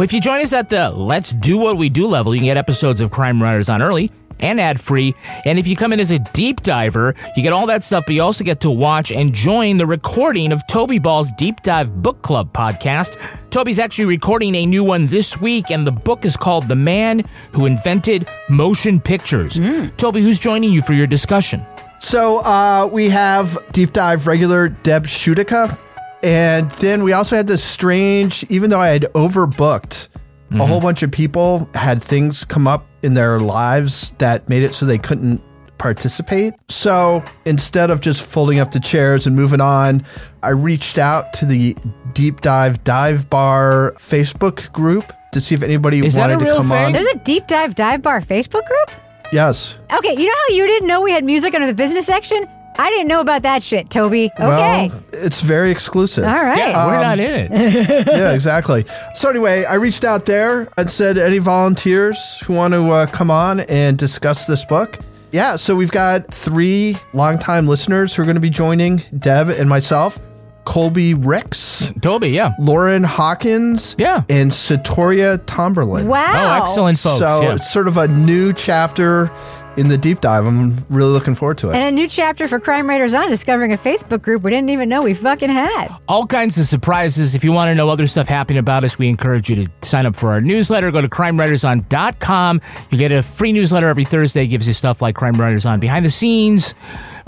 [0.00, 2.56] if you join us at the Let's Do What We Do level, you can get
[2.56, 5.14] episodes of Crime Writers on early and ad free.
[5.44, 8.14] And if you come in as a deep diver, you get all that stuff, but
[8.14, 12.22] you also get to watch and join the recording of Toby Ball's Deep Dive Book
[12.22, 13.16] Club podcast.
[13.50, 17.24] Toby's actually recording a new one this week, and the book is called The Man
[17.52, 19.60] Who Invented Motion Pictures.
[19.96, 21.64] Toby, who's joining you for your discussion?
[22.04, 25.82] So uh, we have deep dive regular Deb Shudica,
[26.22, 28.44] and then we also had this strange.
[28.50, 30.08] Even though I had overbooked,
[30.52, 34.74] a whole bunch of people had things come up in their lives that made it
[34.74, 35.40] so they couldn't
[35.78, 36.52] participate.
[36.68, 40.04] So instead of just folding up the chairs and moving on,
[40.42, 41.74] I reached out to the
[42.12, 46.56] Deep Dive Dive Bar Facebook group to see if anybody Is that wanted a to
[46.58, 46.84] come thing?
[46.84, 46.92] on.
[46.92, 48.90] There's a deep dive dive bar Facebook group?
[49.32, 49.78] Yes.
[49.92, 52.46] Okay, you know how you didn't know we had music under the business section?
[52.76, 54.32] I didn't know about that shit, Toby.
[54.34, 54.88] Okay.
[54.90, 56.24] Well, it's very exclusive.
[56.24, 56.58] All right.
[56.58, 58.06] Yeah, we're Um, not in it.
[58.08, 58.84] yeah, exactly.
[59.14, 63.30] So anyway, I reached out there and said, any volunteers who want to uh, come
[63.30, 64.98] on and discuss this book?
[65.30, 69.68] Yeah, so we've got three longtime listeners who are going to be joining Dev and
[69.68, 70.18] myself.
[70.64, 72.52] Colby Ricks, Toby, yeah.
[72.58, 74.22] Lauren Hawkins, Yeah.
[74.28, 76.08] and Satoria Tomberlin.
[76.08, 76.32] Wow.
[76.34, 77.18] Oh, excellent, folks.
[77.18, 77.54] So yeah.
[77.54, 79.30] it's sort of a new chapter
[79.76, 80.46] in the deep dive.
[80.46, 81.74] I'm really looking forward to it.
[81.74, 84.88] And a new chapter for Crime Writers on discovering a Facebook group we didn't even
[84.88, 85.88] know we fucking had.
[86.06, 87.34] all kinds of surprises.
[87.34, 90.06] If you want to know other stuff happening about us, we encourage you to sign
[90.06, 90.90] up for our newsletter.
[90.92, 92.60] Go to crimewriterson.com.
[92.90, 94.44] You get a free newsletter every Thursday.
[94.44, 96.74] It gives you stuff like Crime Writers on behind the scenes,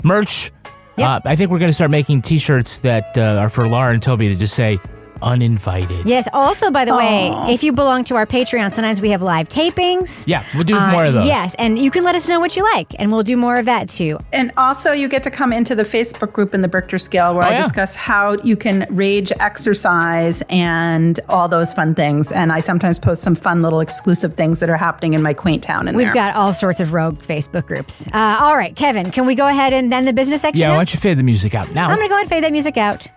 [0.03, 0.51] merch.
[0.97, 4.01] Uh, I think we're going to start making T-shirts that uh, are for Laura and
[4.01, 4.79] Toby to just say
[5.21, 6.05] uninvited.
[6.05, 6.27] Yes.
[6.33, 10.23] Also, by the way, if you belong to our Patreon, sometimes we have live tapings.
[10.27, 11.27] Yeah, we'll do Uh, more of those.
[11.27, 13.65] Yes, and you can let us know what you like, and we'll do more of
[13.65, 14.19] that too.
[14.33, 17.43] And also, you get to come into the Facebook group in the Brichter Scale where
[17.43, 17.63] Oh, I yeah.
[17.63, 22.31] discuss how you can rage exercise and all those fun things.
[22.31, 25.63] And I sometimes post some fun little exclusive things that are happening in my quaint
[25.63, 25.87] town.
[25.87, 26.13] In We've there.
[26.13, 28.07] got all sorts of rogue Facebook groups.
[28.13, 30.59] Uh, all right, Kevin, can we go ahead and then the business section?
[30.61, 30.73] Yeah, now?
[30.73, 31.89] why don't you fade the music out now?
[31.89, 33.07] I'm going to go ahead and fade that music out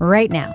[0.00, 0.54] right now.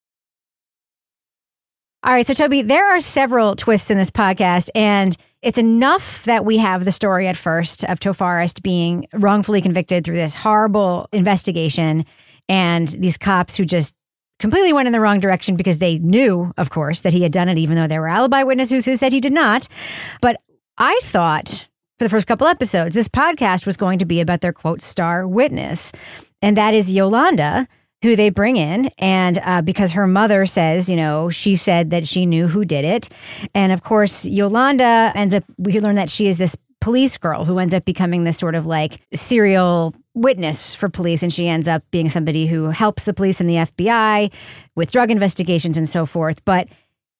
[2.03, 6.43] All right, so Toby, there are several twists in this podcast, and it's enough that
[6.43, 12.03] we have the story at first of Toforest being wrongfully convicted through this horrible investigation,
[12.49, 13.93] and these cops who just
[14.39, 17.49] completely went in the wrong direction because they knew, of course, that he had done
[17.49, 19.67] it, even though there were alibi witnesses who said he did not.
[20.23, 20.37] But
[20.79, 24.53] I thought for the first couple episodes, this podcast was going to be about their
[24.53, 25.91] quote star witness,
[26.41, 27.67] and that is Yolanda
[28.01, 28.89] who they bring in.
[28.97, 32.85] And uh, because her mother says, you know, she said that she knew who did
[32.85, 33.09] it.
[33.53, 37.59] And of course, Yolanda ends up, we learn that she is this police girl who
[37.59, 41.21] ends up becoming this sort of like serial witness for police.
[41.21, 44.33] And she ends up being somebody who helps the police and the FBI
[44.75, 46.43] with drug investigations and so forth.
[46.43, 46.67] But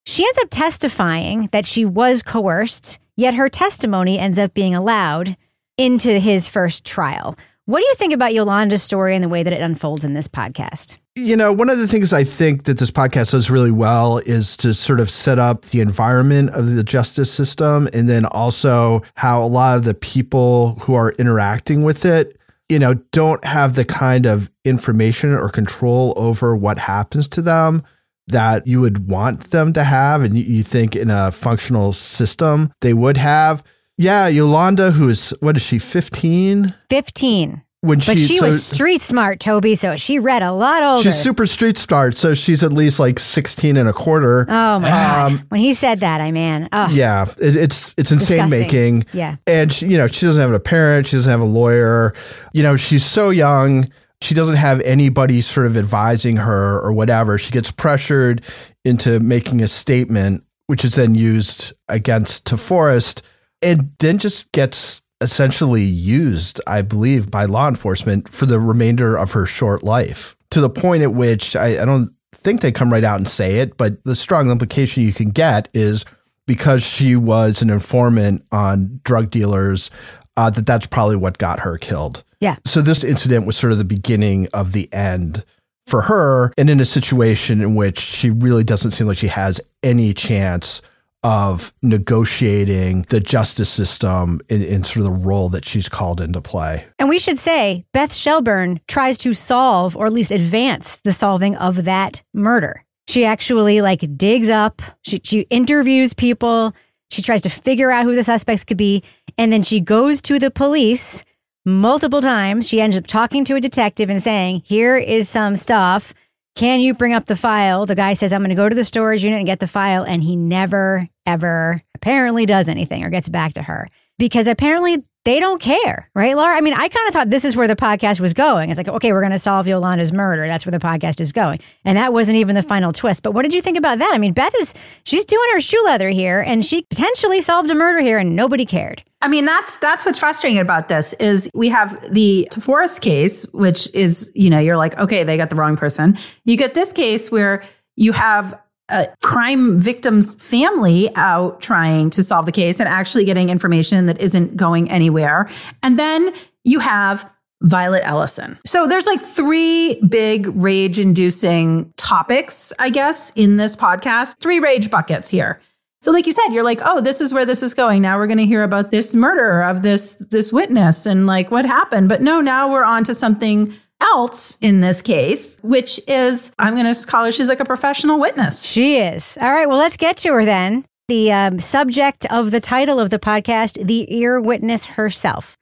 [0.05, 5.37] she ends up testifying that she was coerced, yet her testimony ends up being allowed
[5.77, 7.37] into his first trial.
[7.65, 10.27] What do you think about Yolanda's story and the way that it unfolds in this
[10.27, 10.97] podcast?
[11.15, 14.57] You know, one of the things I think that this podcast does really well is
[14.57, 19.43] to sort of set up the environment of the justice system and then also how
[19.43, 22.35] a lot of the people who are interacting with it,
[22.67, 27.83] you know, don't have the kind of information or control over what happens to them
[28.27, 32.93] that you would want them to have and you think in a functional system they
[32.93, 33.63] would have.
[33.97, 36.73] Yeah, Yolanda, who is what is she, 15?
[36.89, 37.61] 15.
[37.83, 41.01] When but she- she so- was street smart, Toby, so she read a lot older.
[41.01, 44.45] She's super street smart, so she's at least like 16 and a quarter.
[44.47, 45.43] Oh my Um, god!
[45.49, 48.59] When he said that, I man, oh Yeah, it, it's it's insane Disgusting.
[48.99, 49.05] making.
[49.13, 49.37] Yeah.
[49.47, 52.13] and she, you know she doesn't have a parent, she doesn't have a lawyer.
[52.53, 53.87] You know, she's so young.
[54.21, 57.39] She doesn't have anybody sort of advising her or whatever.
[57.39, 58.43] She gets pressured
[58.85, 63.23] into making a statement, which is then used against Toforest,
[63.61, 69.31] and then just gets essentially used, I believe, by law enforcement for the remainder of
[69.31, 70.35] her short life.
[70.49, 73.59] To the point at which I, I don't think they come right out and say
[73.59, 76.05] it, but the strong implication you can get is
[76.47, 79.91] because she was an informant on drug dealers,
[80.37, 82.23] uh, that that's probably what got her killed.
[82.39, 82.55] Yeah.
[82.65, 85.45] So this incident was sort of the beginning of the end
[85.85, 89.61] for her, and in a situation in which she really doesn't seem like she has
[89.83, 90.81] any chance
[91.23, 96.41] of negotiating the justice system in, in sort of the role that she's called into
[96.41, 96.85] play.
[96.97, 101.55] And we should say Beth Shelburne tries to solve or at least advance the solving
[101.57, 102.83] of that murder.
[103.07, 106.73] She actually like digs up, she, she interviews people,
[107.09, 109.03] she tries to figure out who the suspects could be,
[109.37, 111.25] and then she goes to the police
[111.65, 112.67] multiple times.
[112.67, 116.13] She ends up talking to a detective and saying, Here is some stuff.
[116.55, 117.85] Can you bring up the file?
[117.85, 120.03] The guy says, I'm going to go to the storage unit and get the file.
[120.03, 123.87] And he never, ever apparently does anything or gets back to her
[124.21, 126.55] because apparently they don't care, right, Laura?
[126.55, 128.69] I mean, I kind of thought this is where the podcast was going.
[128.69, 130.45] It's like, okay, we're going to solve Yolanda's murder.
[130.45, 131.59] That's where the podcast is going.
[131.85, 133.23] And that wasn't even the final twist.
[133.23, 134.11] But what did you think about that?
[134.13, 137.73] I mean, Beth is, she's doing her shoe leather here and she potentially solved a
[137.73, 139.01] murder here and nobody cared.
[139.23, 143.89] I mean, that's that's what's frustrating about this is we have the Forest case, which
[143.95, 146.15] is, you know, you're like, okay, they got the wrong person.
[146.45, 147.63] You get this case where
[147.95, 148.59] you have
[148.91, 154.19] a crime victim's family out trying to solve the case and actually getting information that
[154.19, 155.49] isn't going anywhere.
[155.81, 157.29] And then you have
[157.61, 158.59] Violet Ellison.
[158.65, 164.89] So there's like three big rage inducing topics, I guess, in this podcast, three rage
[164.89, 165.61] buckets here.
[166.01, 168.01] So like you said, you're like, oh, this is where this is going.
[168.01, 171.63] Now we're going to hear about this murder of this this witness and like what
[171.65, 172.09] happened.
[172.09, 173.71] But no, now we're on to something
[174.01, 178.19] else in this case, which is I'm going to call her she's like a professional
[178.19, 178.65] witness.
[178.65, 179.37] She is.
[179.39, 180.85] All right, well, let's get to her then.
[181.07, 185.57] The um, subject of the title of the podcast, The Ear Witness Herself.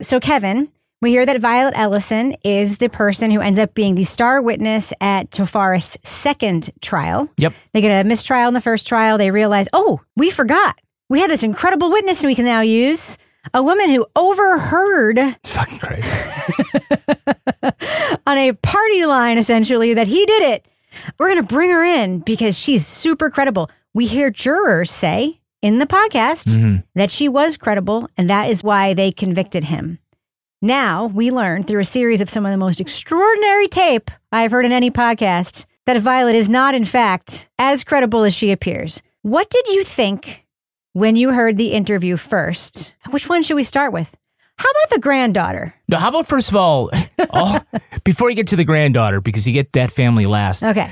[0.00, 0.68] So, Kevin,
[1.02, 4.92] we hear that Violet Ellison is the person who ends up being the star witness
[5.02, 7.28] at Toforest's second trial.
[7.36, 7.52] Yep.
[7.74, 9.18] They get a mistrial in the first trial.
[9.18, 10.78] They realize, oh, we forgot.
[11.10, 13.18] We had this incredible witness and we can now use.
[13.52, 16.08] A woman who overheard It's Fucking crazy.
[18.26, 20.66] on a party line, essentially, that he did it.
[21.18, 23.70] We're going to bring her in because she's super credible.
[23.92, 26.84] We hear jurors say in the podcast Mhm.
[26.94, 29.98] that she was credible, and that is why they convicted him.
[30.62, 34.64] Now we learn through a series of some of the most extraordinary tape I've heard
[34.64, 39.02] in any podcast that Violet is not, in fact, as credible as she appears.
[39.22, 40.44] What did you think
[40.92, 42.96] when you heard the interview first?
[43.10, 44.16] Which one should we start with?
[44.56, 45.74] How about the granddaughter?
[45.88, 46.90] No, how about first of all,
[47.30, 47.58] all
[48.04, 50.62] before you get to the granddaughter, because you get that family last.
[50.62, 50.90] Okay.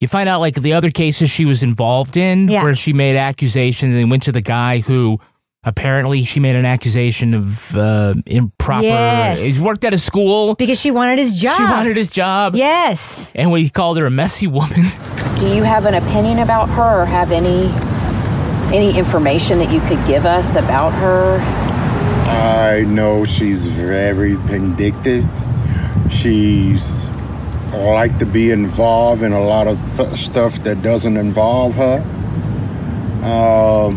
[0.00, 2.64] You find out like the other cases she was involved in, Yeah.
[2.64, 5.18] where she made accusations, and went to the guy who
[5.64, 8.84] apparently she made an accusation of uh, improper.
[8.86, 9.40] Yes.
[9.40, 11.56] He worked at a school because she wanted his job.
[11.56, 12.54] She wanted his job.
[12.56, 13.32] Yes.
[13.34, 14.84] And when he called her a messy woman.
[15.38, 17.70] Do you have an opinion about her or have any
[18.74, 21.38] any information that you could give us about her?
[22.36, 25.24] I know she's very vindictive.
[26.10, 26.92] She's
[27.72, 31.98] like to be involved in a lot of th- stuff that doesn't involve her.
[33.22, 33.96] Um,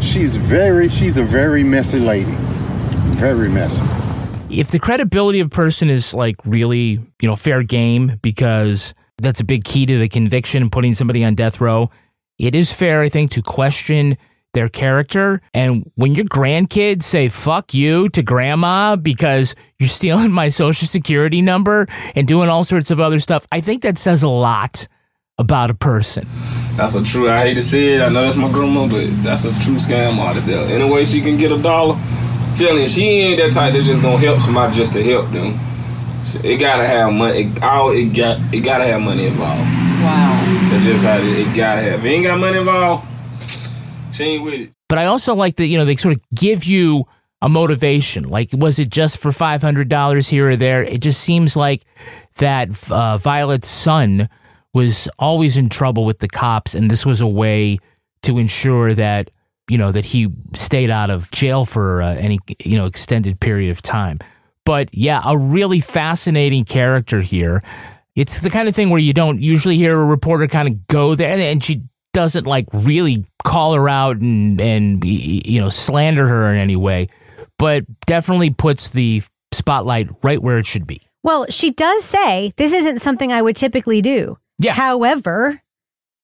[0.00, 2.34] she's very, she's a very messy lady.
[3.20, 3.82] Very messy.
[4.48, 9.40] if the credibility of a person is like really, you know, fair game, because that's
[9.40, 11.90] a big key to the conviction and putting somebody on death row,
[12.38, 14.16] it is fair, I think, to question
[14.52, 15.40] their character.
[15.54, 21.42] And when your grandkids say fuck you to grandma because you're stealing my social security
[21.42, 24.88] number and doing all sorts of other stuff, I think that says a lot
[25.38, 26.26] about a person.
[26.76, 27.30] That's a true.
[27.30, 28.02] I hate to say it.
[28.02, 30.64] I know that's my grandma, but that's a true scam out of there.
[30.68, 31.98] Any way she can get a dollar,
[32.56, 35.58] telling you, she ain't that type that's just gonna help somebody just to help them.
[36.44, 37.44] It gotta have money.
[37.44, 38.38] It, all it got.
[38.54, 39.60] It gotta have money involved.
[39.60, 40.68] Wow.
[40.70, 42.00] That's just how it, it gotta have.
[42.00, 43.06] If it ain't got money involved,
[44.20, 44.72] she ain't with it.
[44.88, 47.04] But I also like that, you know, they sort of give you
[47.42, 48.28] a motivation.
[48.28, 50.82] Like, was it just for $500 here or there?
[50.82, 51.84] It just seems like
[52.36, 54.28] that uh, Violet's son
[54.74, 57.78] was always in trouble with the cops, and this was a way
[58.22, 59.30] to ensure that,
[59.68, 63.70] you know, that he stayed out of jail for uh, any, you know, extended period
[63.70, 64.18] of time.
[64.64, 67.60] But yeah, a really fascinating character here.
[68.14, 71.14] It's the kind of thing where you don't usually hear a reporter kind of go
[71.14, 76.26] there, and, and she doesn't like really call her out and and you know slander
[76.26, 77.08] her in any way,
[77.58, 81.02] but definitely puts the spotlight right where it should be.
[81.22, 84.38] Well, she does say this isn't something I would typically do.
[84.58, 84.72] Yeah.
[84.72, 85.60] However,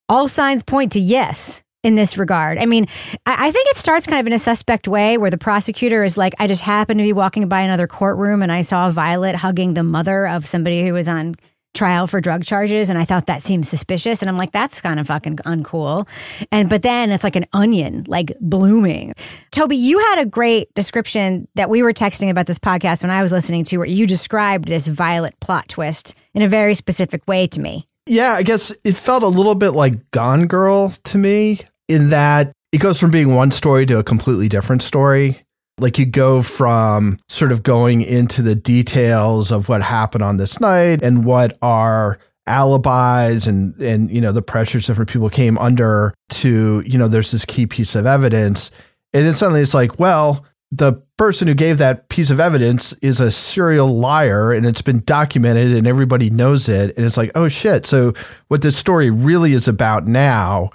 [0.09, 2.59] all signs point to yes in this regard.
[2.59, 2.87] I mean,
[3.25, 6.17] I, I think it starts kind of in a suspect way where the prosecutor is
[6.17, 9.75] like, I just happened to be walking by another courtroom and I saw Violet hugging
[9.75, 11.37] the mother of somebody who was on
[11.77, 14.99] trial for drug charges and I thought that seemed suspicious and I'm like that's kind
[14.99, 16.09] of fucking uncool.
[16.51, 19.15] And but then it's like an onion like blooming.
[19.53, 23.23] Toby, you had a great description that we were texting about this podcast when I
[23.23, 27.47] was listening to where you described this Violet plot twist in a very specific way
[27.49, 27.87] to me.
[28.07, 32.53] Yeah, I guess it felt a little bit like Gone Girl to me in that
[32.73, 35.46] it goes from being one story to a completely different story.
[35.79, 40.59] Like you go from sort of going into the details of what happened on this
[40.59, 46.15] night and what are alibis and and you know the pressures different people came under
[46.29, 48.71] to you know there's this key piece of evidence.
[49.13, 53.21] And then suddenly it's like well the person who gave that piece of evidence is
[53.21, 56.97] a serial liar and it's been documented and everybody knows it.
[56.97, 57.85] And it's like oh shit.
[57.85, 58.15] So
[58.49, 60.71] what this story really is about now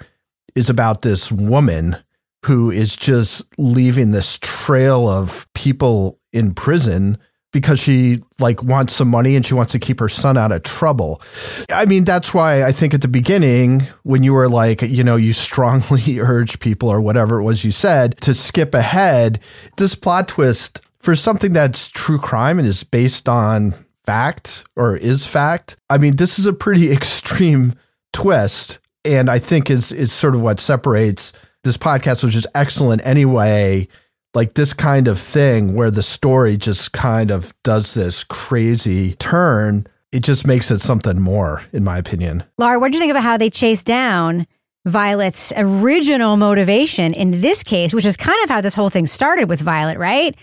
[0.54, 1.96] is about this woman
[2.44, 7.18] who is just leaving this trail of people in prison
[7.52, 10.62] because she like wants some money and she wants to keep her son out of
[10.62, 11.20] trouble.
[11.70, 15.16] I mean, that's why I think at the beginning when you were like, you know,
[15.16, 19.38] you strongly urge people or whatever it was you said to skip ahead,
[19.76, 23.74] this plot twist for something that's true crime and is based on
[24.04, 25.76] fact or is fact.
[25.90, 27.74] I mean, this is a pretty extreme
[28.12, 31.32] twist and I think is is sort of what separates
[31.64, 33.86] this podcast which is excellent anyway
[34.34, 39.86] like this kind of thing where the story just kind of does this crazy turn
[40.10, 43.22] it just makes it something more in my opinion Laura, what do you think about
[43.22, 44.46] how they chase down
[44.84, 49.48] Violet's original motivation in this case, which is kind of how this whole thing started
[49.48, 50.34] with Violet, right?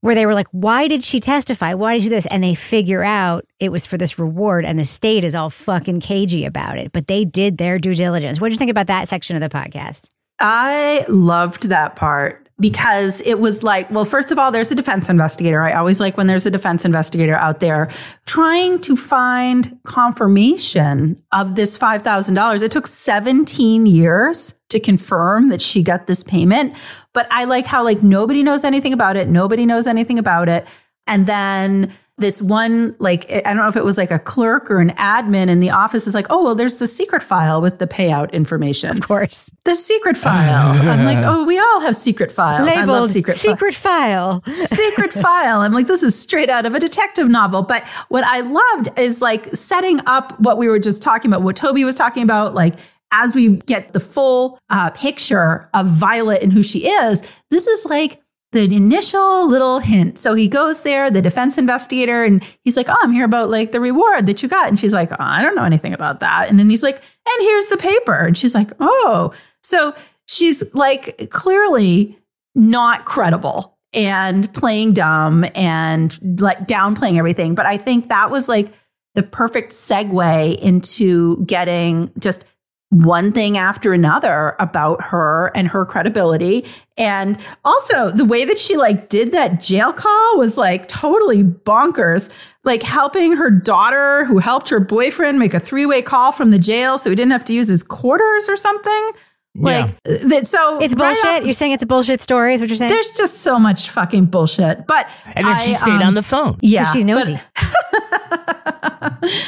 [0.00, 1.74] Where they were like, why did she testify?
[1.74, 2.26] Why did she do this?
[2.26, 6.00] And they figure out it was for this reward, and the state is all fucking
[6.00, 6.90] cagey about it.
[6.90, 8.40] But they did their due diligence.
[8.40, 10.08] What did you think about that section of the podcast?
[10.42, 15.08] I loved that part because it was like, well, first of all, there's a defense
[15.08, 15.62] investigator.
[15.62, 17.90] I always like when there's a defense investigator out there
[18.26, 22.62] trying to find confirmation of this $5,000.
[22.62, 26.76] It took 17 years to confirm that she got this payment.
[27.12, 29.28] But I like how like nobody knows anything about it.
[29.28, 30.66] Nobody knows anything about it.
[31.06, 31.92] And then
[32.22, 35.48] this one, like, I don't know if it was like a clerk or an admin
[35.48, 38.90] in the office is like, oh, well, there's the secret file with the payout information.
[38.90, 39.50] Of course.
[39.64, 40.80] The secret file.
[40.88, 42.66] I'm like, oh, we all have secret files.
[42.66, 44.42] I love Labeled secret fi- secret file.
[44.54, 45.60] secret file.
[45.60, 47.62] I'm like, this is straight out of a detective novel.
[47.62, 51.56] But what I loved is like setting up what we were just talking about, what
[51.56, 52.76] Toby was talking about, like,
[53.12, 57.84] as we get the full uh, picture of Violet and who she is, this is
[57.84, 58.21] like
[58.52, 60.18] the initial little hint.
[60.18, 63.72] So he goes there, the defense investigator, and he's like, Oh, I'm here about like
[63.72, 64.68] the reward that you got.
[64.68, 66.48] And she's like, oh, I don't know anything about that.
[66.48, 68.14] And then he's like, And here's the paper.
[68.14, 69.32] And she's like, Oh.
[69.62, 69.94] So
[70.26, 72.18] she's like clearly
[72.54, 77.54] not credible and playing dumb and like downplaying everything.
[77.54, 78.72] But I think that was like
[79.14, 82.44] the perfect segue into getting just
[82.92, 86.66] one thing after another about her and her credibility.
[86.98, 92.30] And also the way that she like did that jail call was like totally bonkers.
[92.64, 96.98] Like helping her daughter who helped her boyfriend make a three-way call from the jail
[96.98, 99.12] so he didn't have to use his quarters or something.
[99.54, 101.40] Like that so It's right bullshit.
[101.40, 102.88] off- You're saying it's a bullshit story, is what you're saying?
[102.90, 104.86] There's just so much fucking bullshit.
[104.86, 106.58] But And then she I, stayed um, on the phone.
[106.62, 106.90] Yeah.
[106.92, 107.40] she's but- nosy.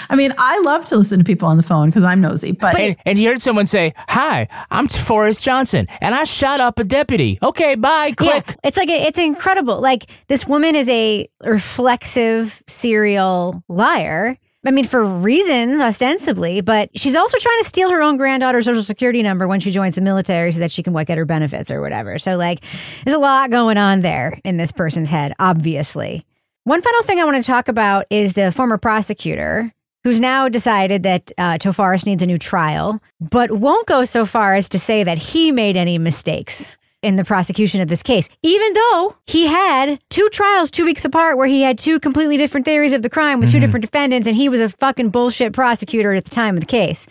[0.08, 2.52] I mean, I love to listen to people on the phone because I'm nosy.
[2.52, 6.78] But and, and he heard someone say, Hi, I'm Forrest Johnson, and I shot up
[6.78, 7.38] a deputy.
[7.42, 8.44] Okay, bye, click.
[8.48, 9.80] Yeah, it's like it's incredible.
[9.80, 14.36] Like this woman is a reflexive serial liar.
[14.66, 18.82] I mean, for reasons ostensibly, but she's also trying to steal her own granddaughter's social
[18.82, 21.82] security number when she joins the military so that she can get her benefits or
[21.82, 22.18] whatever.
[22.18, 22.64] So like,
[23.04, 25.34] there's a lot going on there in this person's head.
[25.38, 26.22] Obviously,
[26.64, 29.70] one final thing I want to talk about is the former prosecutor
[30.02, 34.54] who's now decided that uh, Toforest needs a new trial, but won't go so far
[34.54, 38.72] as to say that he made any mistakes in the prosecution of this case, even
[38.72, 42.92] though he had two trials two weeks apart where he had two completely different theories
[42.92, 43.66] of the crime with two mm-hmm.
[43.66, 47.06] different defendants, and he was a fucking bullshit prosecutor at the time of the case.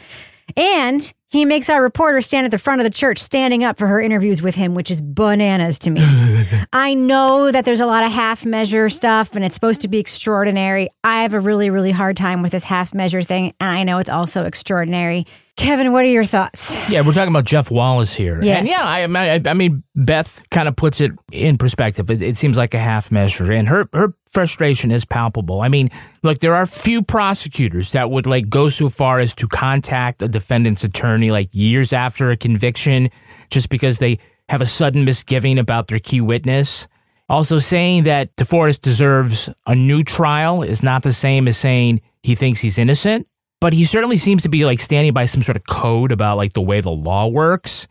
[0.58, 3.88] And he makes our reporter stand at the front of the church standing up for
[3.88, 6.02] her interviews with him, which is bananas to me.
[6.74, 9.98] I know that there's a lot of half measure stuff and it's supposed to be
[9.98, 10.90] extraordinary.
[11.04, 13.98] I have a really, really hard time with this half measure thing, and I know
[13.98, 15.26] it's also extraordinary.
[15.56, 16.90] Kevin, what are your thoughts?
[16.90, 18.42] Yeah, we're talking about Jeff Wallace here.
[18.42, 18.60] Yes.
[18.60, 22.10] And yeah, I, I, I mean, Beth kind of puts it in perspective.
[22.10, 25.62] It, it seems like a half measure, and her, her frustration is palpable.
[25.62, 25.90] I mean,
[26.24, 30.28] look, there are few prosecutors that would like go so far as to contact a
[30.28, 33.12] defendant's attorney like years after a conviction
[33.52, 34.18] just because they
[34.50, 36.88] have a sudden misgiving about their key witness.
[37.30, 42.34] Also, saying that Toforest deserves a new trial is not the same as saying he
[42.34, 43.28] thinks he's innocent
[43.64, 46.52] but he certainly seems to be like standing by some sort of code about like
[46.52, 47.88] the way the law works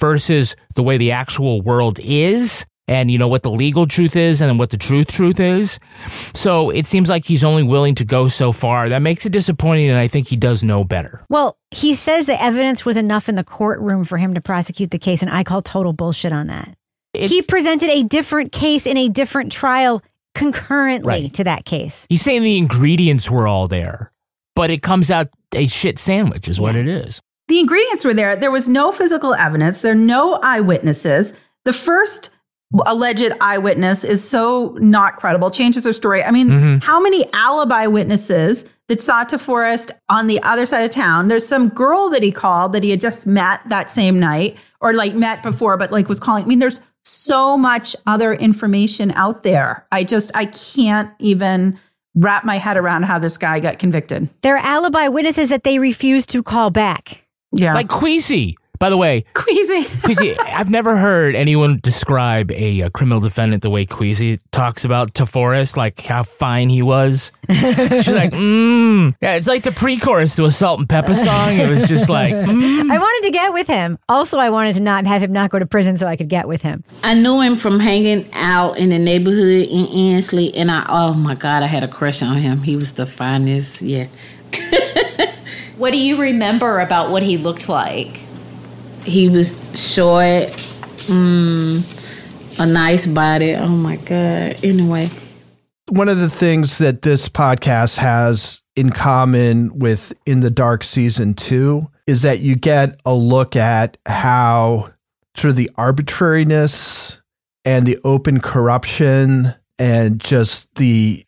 [0.00, 4.40] versus the way the actual world is and you know what the legal truth is
[4.42, 5.78] and what the truth truth is
[6.34, 9.88] so it seems like he's only willing to go so far that makes it disappointing
[9.88, 13.36] and i think he does know better Well, he says the evidence was enough in
[13.36, 16.74] the courtroom for him to prosecute the case, and I call total bullshit on that.
[17.14, 20.02] he presented a different case in a different trial
[20.34, 21.34] concurrently Right.
[21.34, 22.06] to that case.
[22.08, 24.11] he's saying the ingredients were all there
[24.54, 28.34] but it comes out a shit sandwich is what it is the ingredients were there.
[28.34, 29.82] There was no physical evidence.
[29.82, 31.34] There are no eyewitnesses.
[31.64, 32.30] The first
[32.86, 36.22] alleged eyewitness is so not credible, changes her story.
[36.24, 36.82] I mean, Mhm.
[36.82, 41.28] how many alibi witnesses that saw Toforest on the other side of town?
[41.28, 44.94] There's some girl that he called that he had just met that same night or
[44.94, 46.44] like met before, but like was calling.
[46.44, 49.86] I mean, there's so much other information out there.
[49.92, 51.78] I just, I can't even
[52.14, 54.28] wrap my head around how this guy got convicted.
[54.42, 57.26] There are alibi witnesses that they refuse to call back.
[57.54, 57.74] Yeah.
[57.74, 59.84] like queasy by the way Queasy.
[60.02, 65.14] Queasy, I've never heard anyone describe a, uh criminal defendant the way Queasy talks about
[65.14, 67.30] Toforest, like how fine he was.
[67.48, 69.14] She's like, mmm.
[69.22, 71.58] Yeah, it's like the pre-chorus to a Salt-N-Pepa song.
[71.58, 72.90] It was just like, mm.
[72.90, 73.98] I wanted to get with him.
[74.08, 76.48] Also, I wanted to not have him not go to prison so I could get
[76.48, 76.82] with him.
[77.04, 81.36] I knew him from hanging out in the neighborhood in Ensley, and I oh my
[81.36, 82.62] god, I had a crush on him.
[82.62, 83.82] He was the finest.
[83.82, 84.08] Yeah,
[85.82, 88.21] What do you remember about what he looked like?
[89.04, 90.48] He was short,
[91.08, 93.54] mm, a nice body.
[93.54, 94.56] Oh my god.
[94.62, 95.08] Anyway,
[95.88, 101.34] one of the things that this podcast has in common with In the Dark season
[101.34, 104.92] two is that you get a look at how
[105.36, 107.20] sort of the arbitrariness
[107.64, 111.24] and the open corruption and just the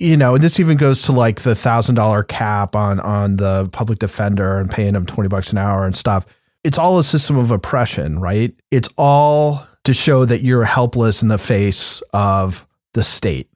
[0.00, 3.68] you know, and this even goes to like the thousand dollar cap on on the
[3.70, 6.24] public defender and paying them twenty bucks an hour and stuff.
[6.64, 8.54] It's all a system of oppression, right?
[8.70, 13.48] It's all to show that you're helpless in the face of the state.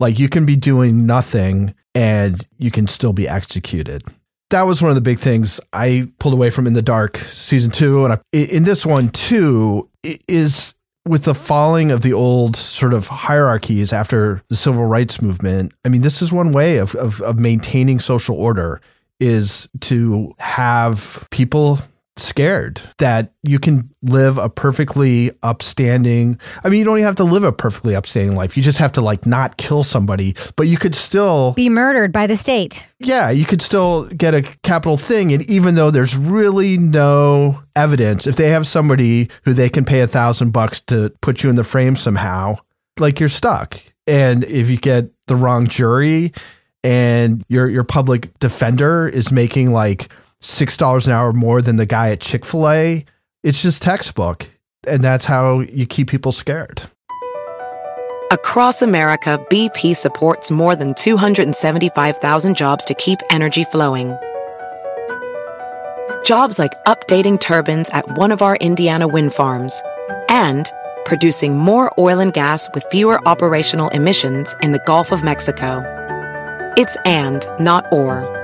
[0.00, 4.04] Like you can be doing nothing and you can still be executed.
[4.50, 7.70] That was one of the big things I pulled away from in the dark season
[7.70, 12.92] two, and I, in this one too is with the falling of the old sort
[12.94, 15.72] of hierarchies after the civil rights movement.
[15.84, 18.80] I mean, this is one way of of, of maintaining social order
[19.18, 21.80] is to have people
[22.18, 27.24] scared that you can live a perfectly upstanding I mean you don't even have to
[27.24, 28.56] live a perfectly upstanding life.
[28.56, 32.26] You just have to like not kill somebody, but you could still Be murdered by
[32.26, 32.90] the state.
[32.98, 35.32] yeah, you could still get a capital thing.
[35.32, 40.00] And even though there's really no evidence, if they have somebody who they can pay
[40.00, 42.56] a thousand bucks to put you in the frame somehow,
[42.98, 43.80] like you're stuck.
[44.06, 46.32] And if you get the wrong jury
[46.84, 50.08] and your your public defender is making like
[50.40, 53.04] six dollars an hour more than the guy at Chick-fil-A,
[53.42, 54.48] it's just textbook.
[54.86, 56.82] And that's how you keep people scared.
[58.32, 64.16] Across America, BP supports more than 275,000 jobs to keep energy flowing.
[66.24, 69.80] Jobs like updating turbines at one of our Indiana wind farms
[70.28, 70.68] and
[71.04, 75.84] producing more oil and gas with fewer operational emissions in the Gulf of Mexico.
[76.76, 78.35] It's and, not or.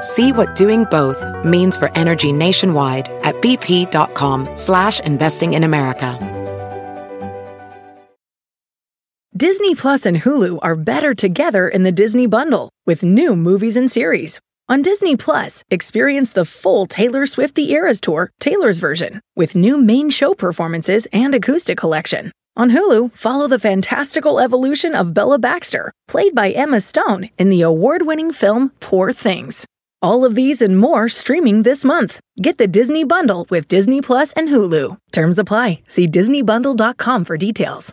[0.00, 6.36] See what doing both means for energy nationwide at bp.com slash investing in America.
[9.36, 13.88] Disney Plus and Hulu are better together in the Disney bundle with new movies and
[13.88, 14.40] series.
[14.68, 19.78] On Disney Plus, experience the full Taylor Swift The Eras Tour, Taylor's version, with new
[19.78, 22.32] main show performances and acoustic collection.
[22.56, 27.62] On Hulu, follow the fantastical evolution of Bella Baxter, played by Emma Stone in the
[27.62, 29.64] award winning film Poor Things.
[30.00, 32.20] All of these and more streaming this month.
[32.40, 34.96] Get the Disney Bundle with Disney Plus and Hulu.
[35.10, 35.80] Terms apply.
[35.88, 37.92] See DisneyBundle.com for details.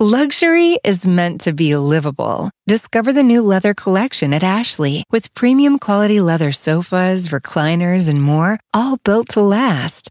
[0.00, 2.50] Luxury is meant to be livable.
[2.66, 8.58] Discover the new leather collection at Ashley with premium quality leather sofas, recliners, and more,
[8.74, 10.10] all built to last.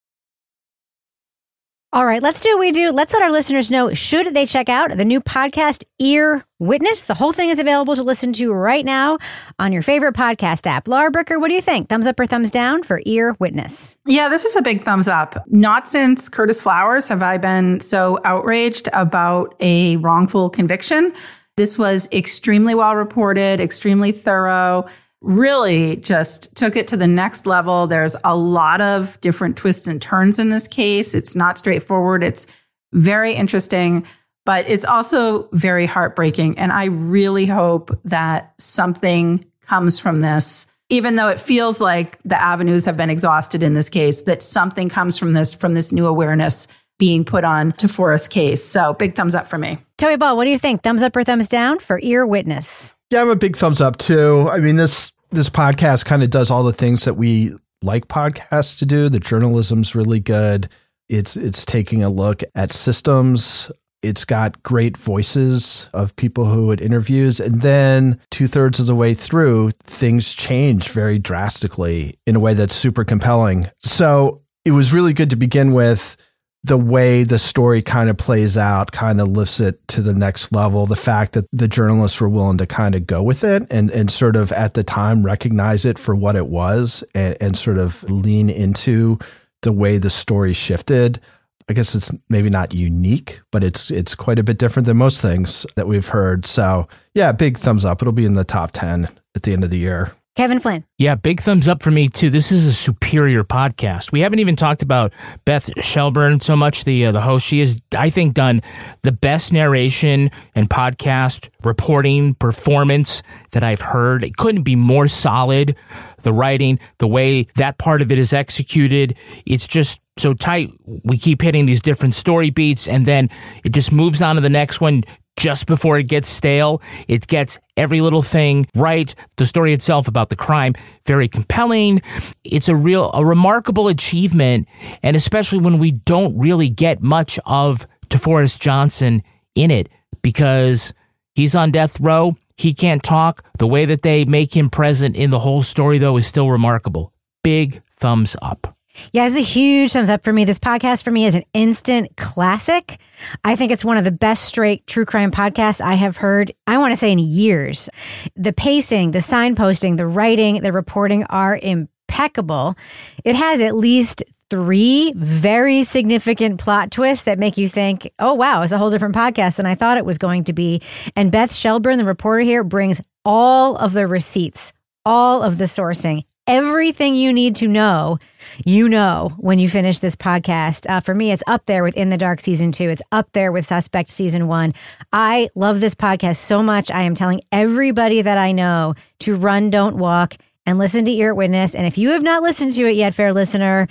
[1.93, 2.93] All right, let's do what we do.
[2.93, 7.03] Let's let our listeners know should they check out the new podcast, Ear Witness.
[7.03, 9.17] The whole thing is available to listen to right now
[9.59, 10.87] on your favorite podcast app.
[10.87, 11.89] Laura Bricker, what do you think?
[11.89, 13.97] Thumbs up or thumbs down for Earwitness?
[14.05, 15.43] Yeah, this is a big thumbs up.
[15.47, 21.11] Not since Curtis Flowers have I been so outraged about a wrongful conviction.
[21.57, 24.85] This was extremely well reported, extremely thorough
[25.21, 27.87] really just took it to the next level.
[27.87, 31.13] There's a lot of different twists and turns in this case.
[31.13, 32.23] It's not straightforward.
[32.23, 32.47] It's
[32.91, 34.05] very interesting,
[34.45, 36.57] but it's also very heartbreaking.
[36.57, 42.41] And I really hope that something comes from this, even though it feels like the
[42.41, 46.07] avenues have been exhausted in this case, that something comes from this, from this new
[46.07, 46.67] awareness
[46.97, 48.63] being put on Toforest's case.
[48.63, 49.77] So big thumbs up for me.
[49.97, 50.81] Toby Ball, what do you think?
[50.81, 52.95] Thumbs up or thumbs down for Earwitness?
[53.11, 54.47] Yeah, I'm a big thumbs up too.
[54.49, 58.77] I mean, this this podcast kind of does all the things that we like podcasts
[58.79, 59.09] to do.
[59.09, 60.69] The journalism's really good.
[61.09, 63.69] It's it's taking a look at systems.
[64.01, 67.41] It's got great voices of people who it interviews.
[67.41, 72.53] And then two thirds of the way through, things change very drastically in a way
[72.53, 73.69] that's super compelling.
[73.79, 76.15] So it was really good to begin with
[76.63, 80.51] the way the story kind of plays out kind of lifts it to the next
[80.51, 80.85] level.
[80.85, 84.11] The fact that the journalists were willing to kind of go with it and, and
[84.11, 88.03] sort of at the time recognize it for what it was and, and sort of
[88.03, 89.17] lean into
[89.63, 91.19] the way the story shifted.
[91.67, 95.21] I guess it's maybe not unique, but it's it's quite a bit different than most
[95.21, 96.45] things that we've heard.
[96.45, 98.01] So yeah, big thumbs up.
[98.01, 100.11] It'll be in the top ten at the end of the year.
[100.37, 100.85] Kevin Flynn.
[100.97, 102.29] Yeah, big thumbs up for me too.
[102.29, 104.13] This is a superior podcast.
[104.13, 105.11] We haven't even talked about
[105.43, 107.45] Beth Shelburne so much, the uh, the host.
[107.45, 108.61] She has, I think, done
[109.01, 114.23] the best narration and podcast reporting performance that I've heard.
[114.23, 115.75] It couldn't be more solid.
[116.23, 120.69] The writing, the way that part of it is executed, it's just so tight.
[121.03, 123.29] We keep hitting these different story beats, and then
[123.65, 125.03] it just moves on to the next one
[125.37, 126.81] just before it gets stale.
[127.07, 129.13] It gets every little thing right.
[129.37, 130.73] The story itself about the crime,
[131.05, 132.01] very compelling.
[132.43, 134.67] It's a real, a remarkable achievement.
[135.03, 139.23] And especially when we don't really get much of Toforest Johnson
[139.55, 139.89] in it
[140.21, 140.93] because
[141.35, 142.35] he's on death row.
[142.57, 143.43] He can't talk.
[143.57, 147.11] The way that they make him present in the whole story, though, is still remarkable.
[147.43, 148.75] Big thumbs up.
[149.13, 150.45] Yeah, it's a huge thumbs up for me.
[150.45, 152.99] This podcast for me is an instant classic.
[153.43, 156.77] I think it's one of the best straight true crime podcasts I have heard, I
[156.77, 157.89] want to say in years.
[158.35, 162.75] The pacing, the signposting, the writing, the reporting are impeccable.
[163.23, 168.61] It has at least three very significant plot twists that make you think, oh, wow,
[168.61, 170.81] it's a whole different podcast than I thought it was going to be.
[171.15, 174.73] And Beth Shelburne, the reporter here, brings all of the receipts,
[175.05, 178.19] all of the sourcing, everything you need to know,
[178.65, 180.85] you know when you finish this podcast.
[180.89, 182.89] Uh, for me, it's up there with In the Dark season two.
[182.89, 184.73] It's up there with Suspect season one.
[185.13, 186.91] I love this podcast so much.
[186.91, 190.35] I am telling everybody that I know to run, don't walk,
[190.65, 191.73] and listen to Earwitness.
[191.73, 193.87] And if you have not listened to it yet, fair listener,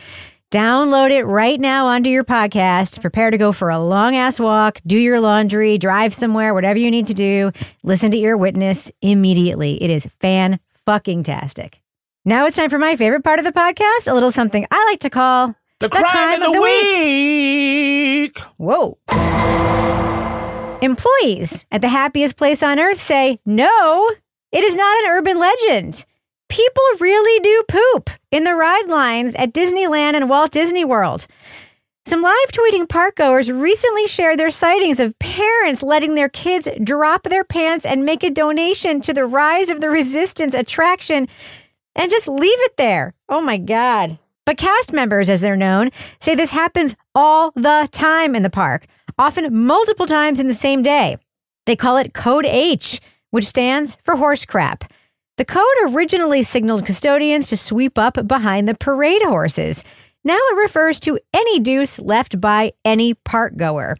[0.50, 3.00] Download it right now onto your podcast.
[3.00, 6.90] Prepare to go for a long ass walk, do your laundry, drive somewhere, whatever you
[6.90, 7.52] need to do.
[7.84, 9.80] Listen to Earwitness immediately.
[9.80, 11.80] It is fan fucking tastic.
[12.30, 15.00] Now it's time for my favorite part of the podcast, a little something I like
[15.00, 18.38] to call the, crime, of the, week.
[18.56, 18.98] Whoa.
[20.80, 24.12] Employees at the happiest place on earth say, no,
[24.52, 26.04] it is not an urban legend
[26.48, 31.26] people really do poop in the ride lines at Disneyland and Walt Disney World.
[32.06, 37.44] Some live tweeting parkgoers recently shared their sightings of parents letting their kids drop their
[37.44, 41.26] pants and make a donation to the Rise of the Resistance attraction
[41.96, 43.14] and just leave it there.
[43.28, 44.18] Oh my God.
[44.46, 48.86] But cast members, as they're known, say this happens all the time in the park,
[49.18, 51.18] often multiple times in the same day.
[51.66, 54.92] They call it Code H, which stands for horse crap.
[55.36, 59.84] The code originally signaled custodians to sweep up behind the parade horses.
[60.22, 63.96] Now it refers to any deuce left by any park goer.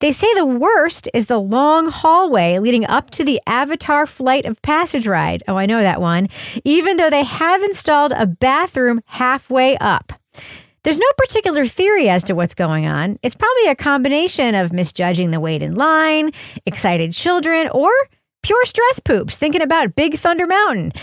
[0.00, 4.60] They say the worst is the long hallway leading up to the Avatar Flight of
[4.62, 5.42] Passage ride.
[5.46, 6.28] Oh, I know that one.
[6.64, 10.14] Even though they have installed a bathroom halfway up.
[10.84, 13.18] There's no particular theory as to what's going on.
[13.22, 16.30] It's probably a combination of misjudging the wait in line,
[16.64, 17.90] excited children, or
[18.42, 20.94] pure stress poops thinking about Big Thunder Mountain.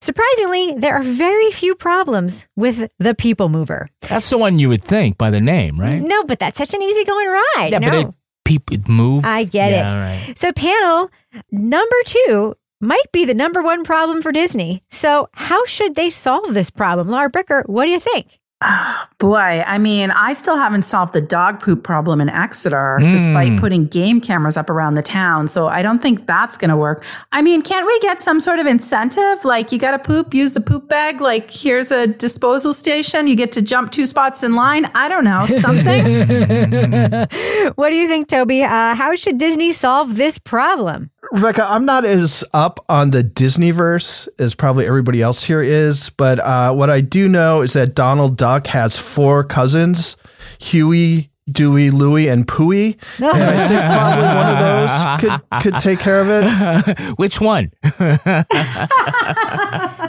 [0.00, 3.88] Surprisingly, there are very few problems with the People Mover.
[4.02, 6.00] That's the one you would think by the name, right?
[6.00, 7.68] No, but that's such an easygoing ride.
[7.72, 7.90] Yeah, no.
[7.90, 9.24] but it, people it move.
[9.24, 9.96] I get Yeah, it.
[9.96, 10.38] right.
[10.38, 11.10] So, panel
[11.50, 14.82] number two might be the number one problem for Disney.
[14.90, 17.08] So, how should they solve this problem?
[17.08, 18.38] Laura Bricker, what do you think?
[19.18, 23.10] Boy, I mean, I still haven't solved the dog poop problem in Exeter, Mm.
[23.10, 25.48] despite putting game cameras up around the town.
[25.48, 27.04] So I don't think that's going to work.
[27.32, 29.44] I mean, can't we get some sort of incentive?
[29.44, 31.20] Like, you got to poop, use the poop bag.
[31.20, 33.26] Like, here's a disposal station.
[33.26, 34.90] You get to jump two spots in line.
[34.94, 36.04] I don't know, something.
[37.76, 38.62] what do you think, Toby?
[38.62, 41.10] Uh, how should Disney solve this problem?
[41.32, 46.38] Rebecca, I'm not as up on the Disneyverse as probably everybody else here is, but
[46.40, 50.16] uh, what I do know is that Donald Duck has four cousins
[50.60, 52.96] Huey, Dewey, Louie, and Pooey.
[53.18, 55.40] And I think probably one of those could,
[55.72, 57.14] could take care of it.
[57.18, 57.70] Which one?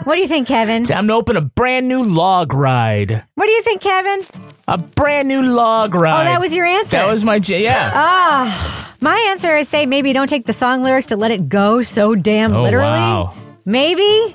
[0.04, 0.84] What do you think, Kevin?
[0.84, 3.24] Time to open a brand new log ride.
[3.36, 4.22] What do you think, Kevin?
[4.68, 6.22] A brand new log ride.
[6.22, 6.92] Oh, that was your answer.
[6.98, 7.92] That was my j- yeah.
[7.94, 11.82] Ah, my answer is say maybe don't take the song lyrics to let it go
[11.82, 12.88] so damn Oh, literally.
[12.90, 13.34] wow.
[13.66, 14.34] Maybe.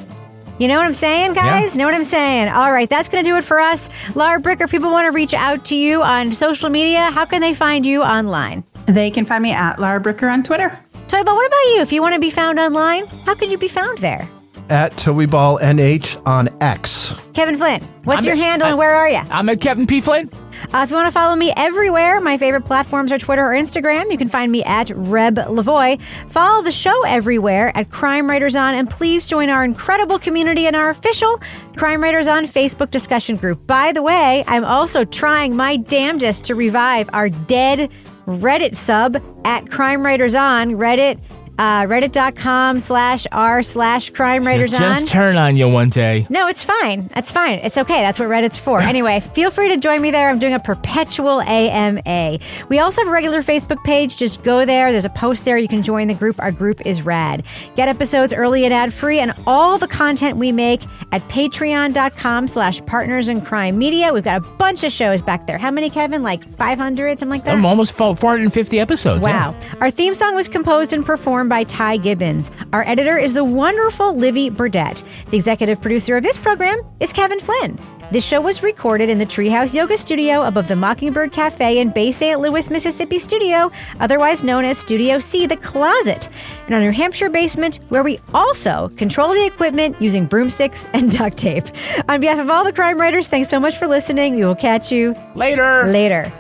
[0.59, 1.75] You know what I'm saying, guys?
[1.75, 1.79] Yeah.
[1.81, 2.49] Know what I'm saying?
[2.49, 3.89] All right, that's going to do it for us.
[4.14, 7.41] Laura Bricker, if people want to reach out to you on social media, how can
[7.41, 8.62] they find you online?
[8.87, 10.77] they can find me at Laura Bricker on Twitter.
[11.09, 11.81] Toby Ball, what about you?
[11.81, 14.29] If you want to be found online, how can you be found there?
[14.68, 17.14] At Toby Ball NH on X.
[17.35, 19.21] Kevin Flynn, what's I'm your at- handle I- and where are you?
[19.31, 20.01] I'm at Kevin P.
[20.01, 20.29] Flynn.
[20.73, 24.11] Uh, if you want to follow me everywhere, my favorite platforms are Twitter or Instagram.
[24.11, 26.01] You can find me at Reb Lavoie.
[26.29, 30.75] Follow the show everywhere at Crime Writers On, and please join our incredible community in
[30.75, 31.41] our official
[31.77, 33.67] Crime Writers On Facebook discussion group.
[33.67, 37.91] By the way, I'm also trying my damnedest to revive our dead
[38.27, 41.19] Reddit sub at Crime Writers On Reddit.
[41.61, 46.27] Uh, reddit.com slash r slash crime writers on Just turn on you one day.
[46.31, 47.09] no, it's fine.
[47.15, 47.59] That's fine.
[47.59, 48.01] It's okay.
[48.01, 48.81] That's what Reddit's for.
[48.81, 50.31] Anyway, feel free to join me there.
[50.31, 52.39] I'm doing a perpetual AMA.
[52.71, 54.17] We also have a regular Facebook page.
[54.17, 54.91] Just go there.
[54.91, 55.59] There's a post there.
[55.59, 56.41] You can join the group.
[56.41, 57.43] Our group is rad.
[57.77, 60.81] Get episodes early and ad free and all the content we make
[61.13, 64.15] at patreon.com slash partners in crime media.
[64.15, 65.59] We've got a bunch of shows back there.
[65.59, 66.23] How many, Kevin?
[66.23, 67.53] Like 500, something like that?
[67.53, 69.27] I'm almost 450 episodes.
[69.27, 69.51] yeah.
[69.51, 69.57] Wow.
[69.83, 72.51] Our theme song was composed and performed by Ty Gibbons.
[72.72, 75.03] Our editor is the wonderful Livy Burdett.
[75.28, 77.78] The executive producer of this program is Kevin Flynn.
[78.11, 82.11] This show was recorded in the Treehouse Yoga Studio above the Mockingbird Cafe in Bay
[82.11, 82.40] St.
[82.40, 83.70] Louis, Mississippi studio,
[84.01, 86.28] otherwise known as Studio C, the closet,
[86.66, 91.36] in our New Hampshire basement, where we also control the equipment using broomsticks and duct
[91.36, 91.64] tape.
[92.09, 94.36] On behalf of all the crime writers, thanks so much for listening.
[94.36, 95.84] We will catch you later.
[95.86, 96.32] Later.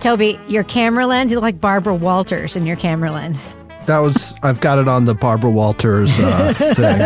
[0.00, 3.52] Toby, your camera lens, you look like Barbara Walters in your camera lens.
[3.88, 7.00] That was, I've got it on the Barbara Walters uh, thing.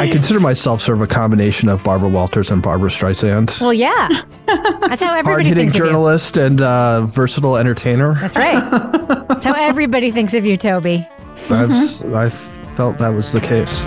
[0.00, 3.60] I consider myself sort of a combination of Barbara Walters and Barbra Streisand.
[3.60, 4.08] well, yeah.
[4.46, 5.86] That's how everybody thinks of you.
[5.86, 8.14] journalist and uh, versatile entertainer.
[8.14, 9.28] That's right.
[9.28, 11.06] That's how everybody thinks of you, Toby.
[11.48, 13.86] That's, I, felt that was the case.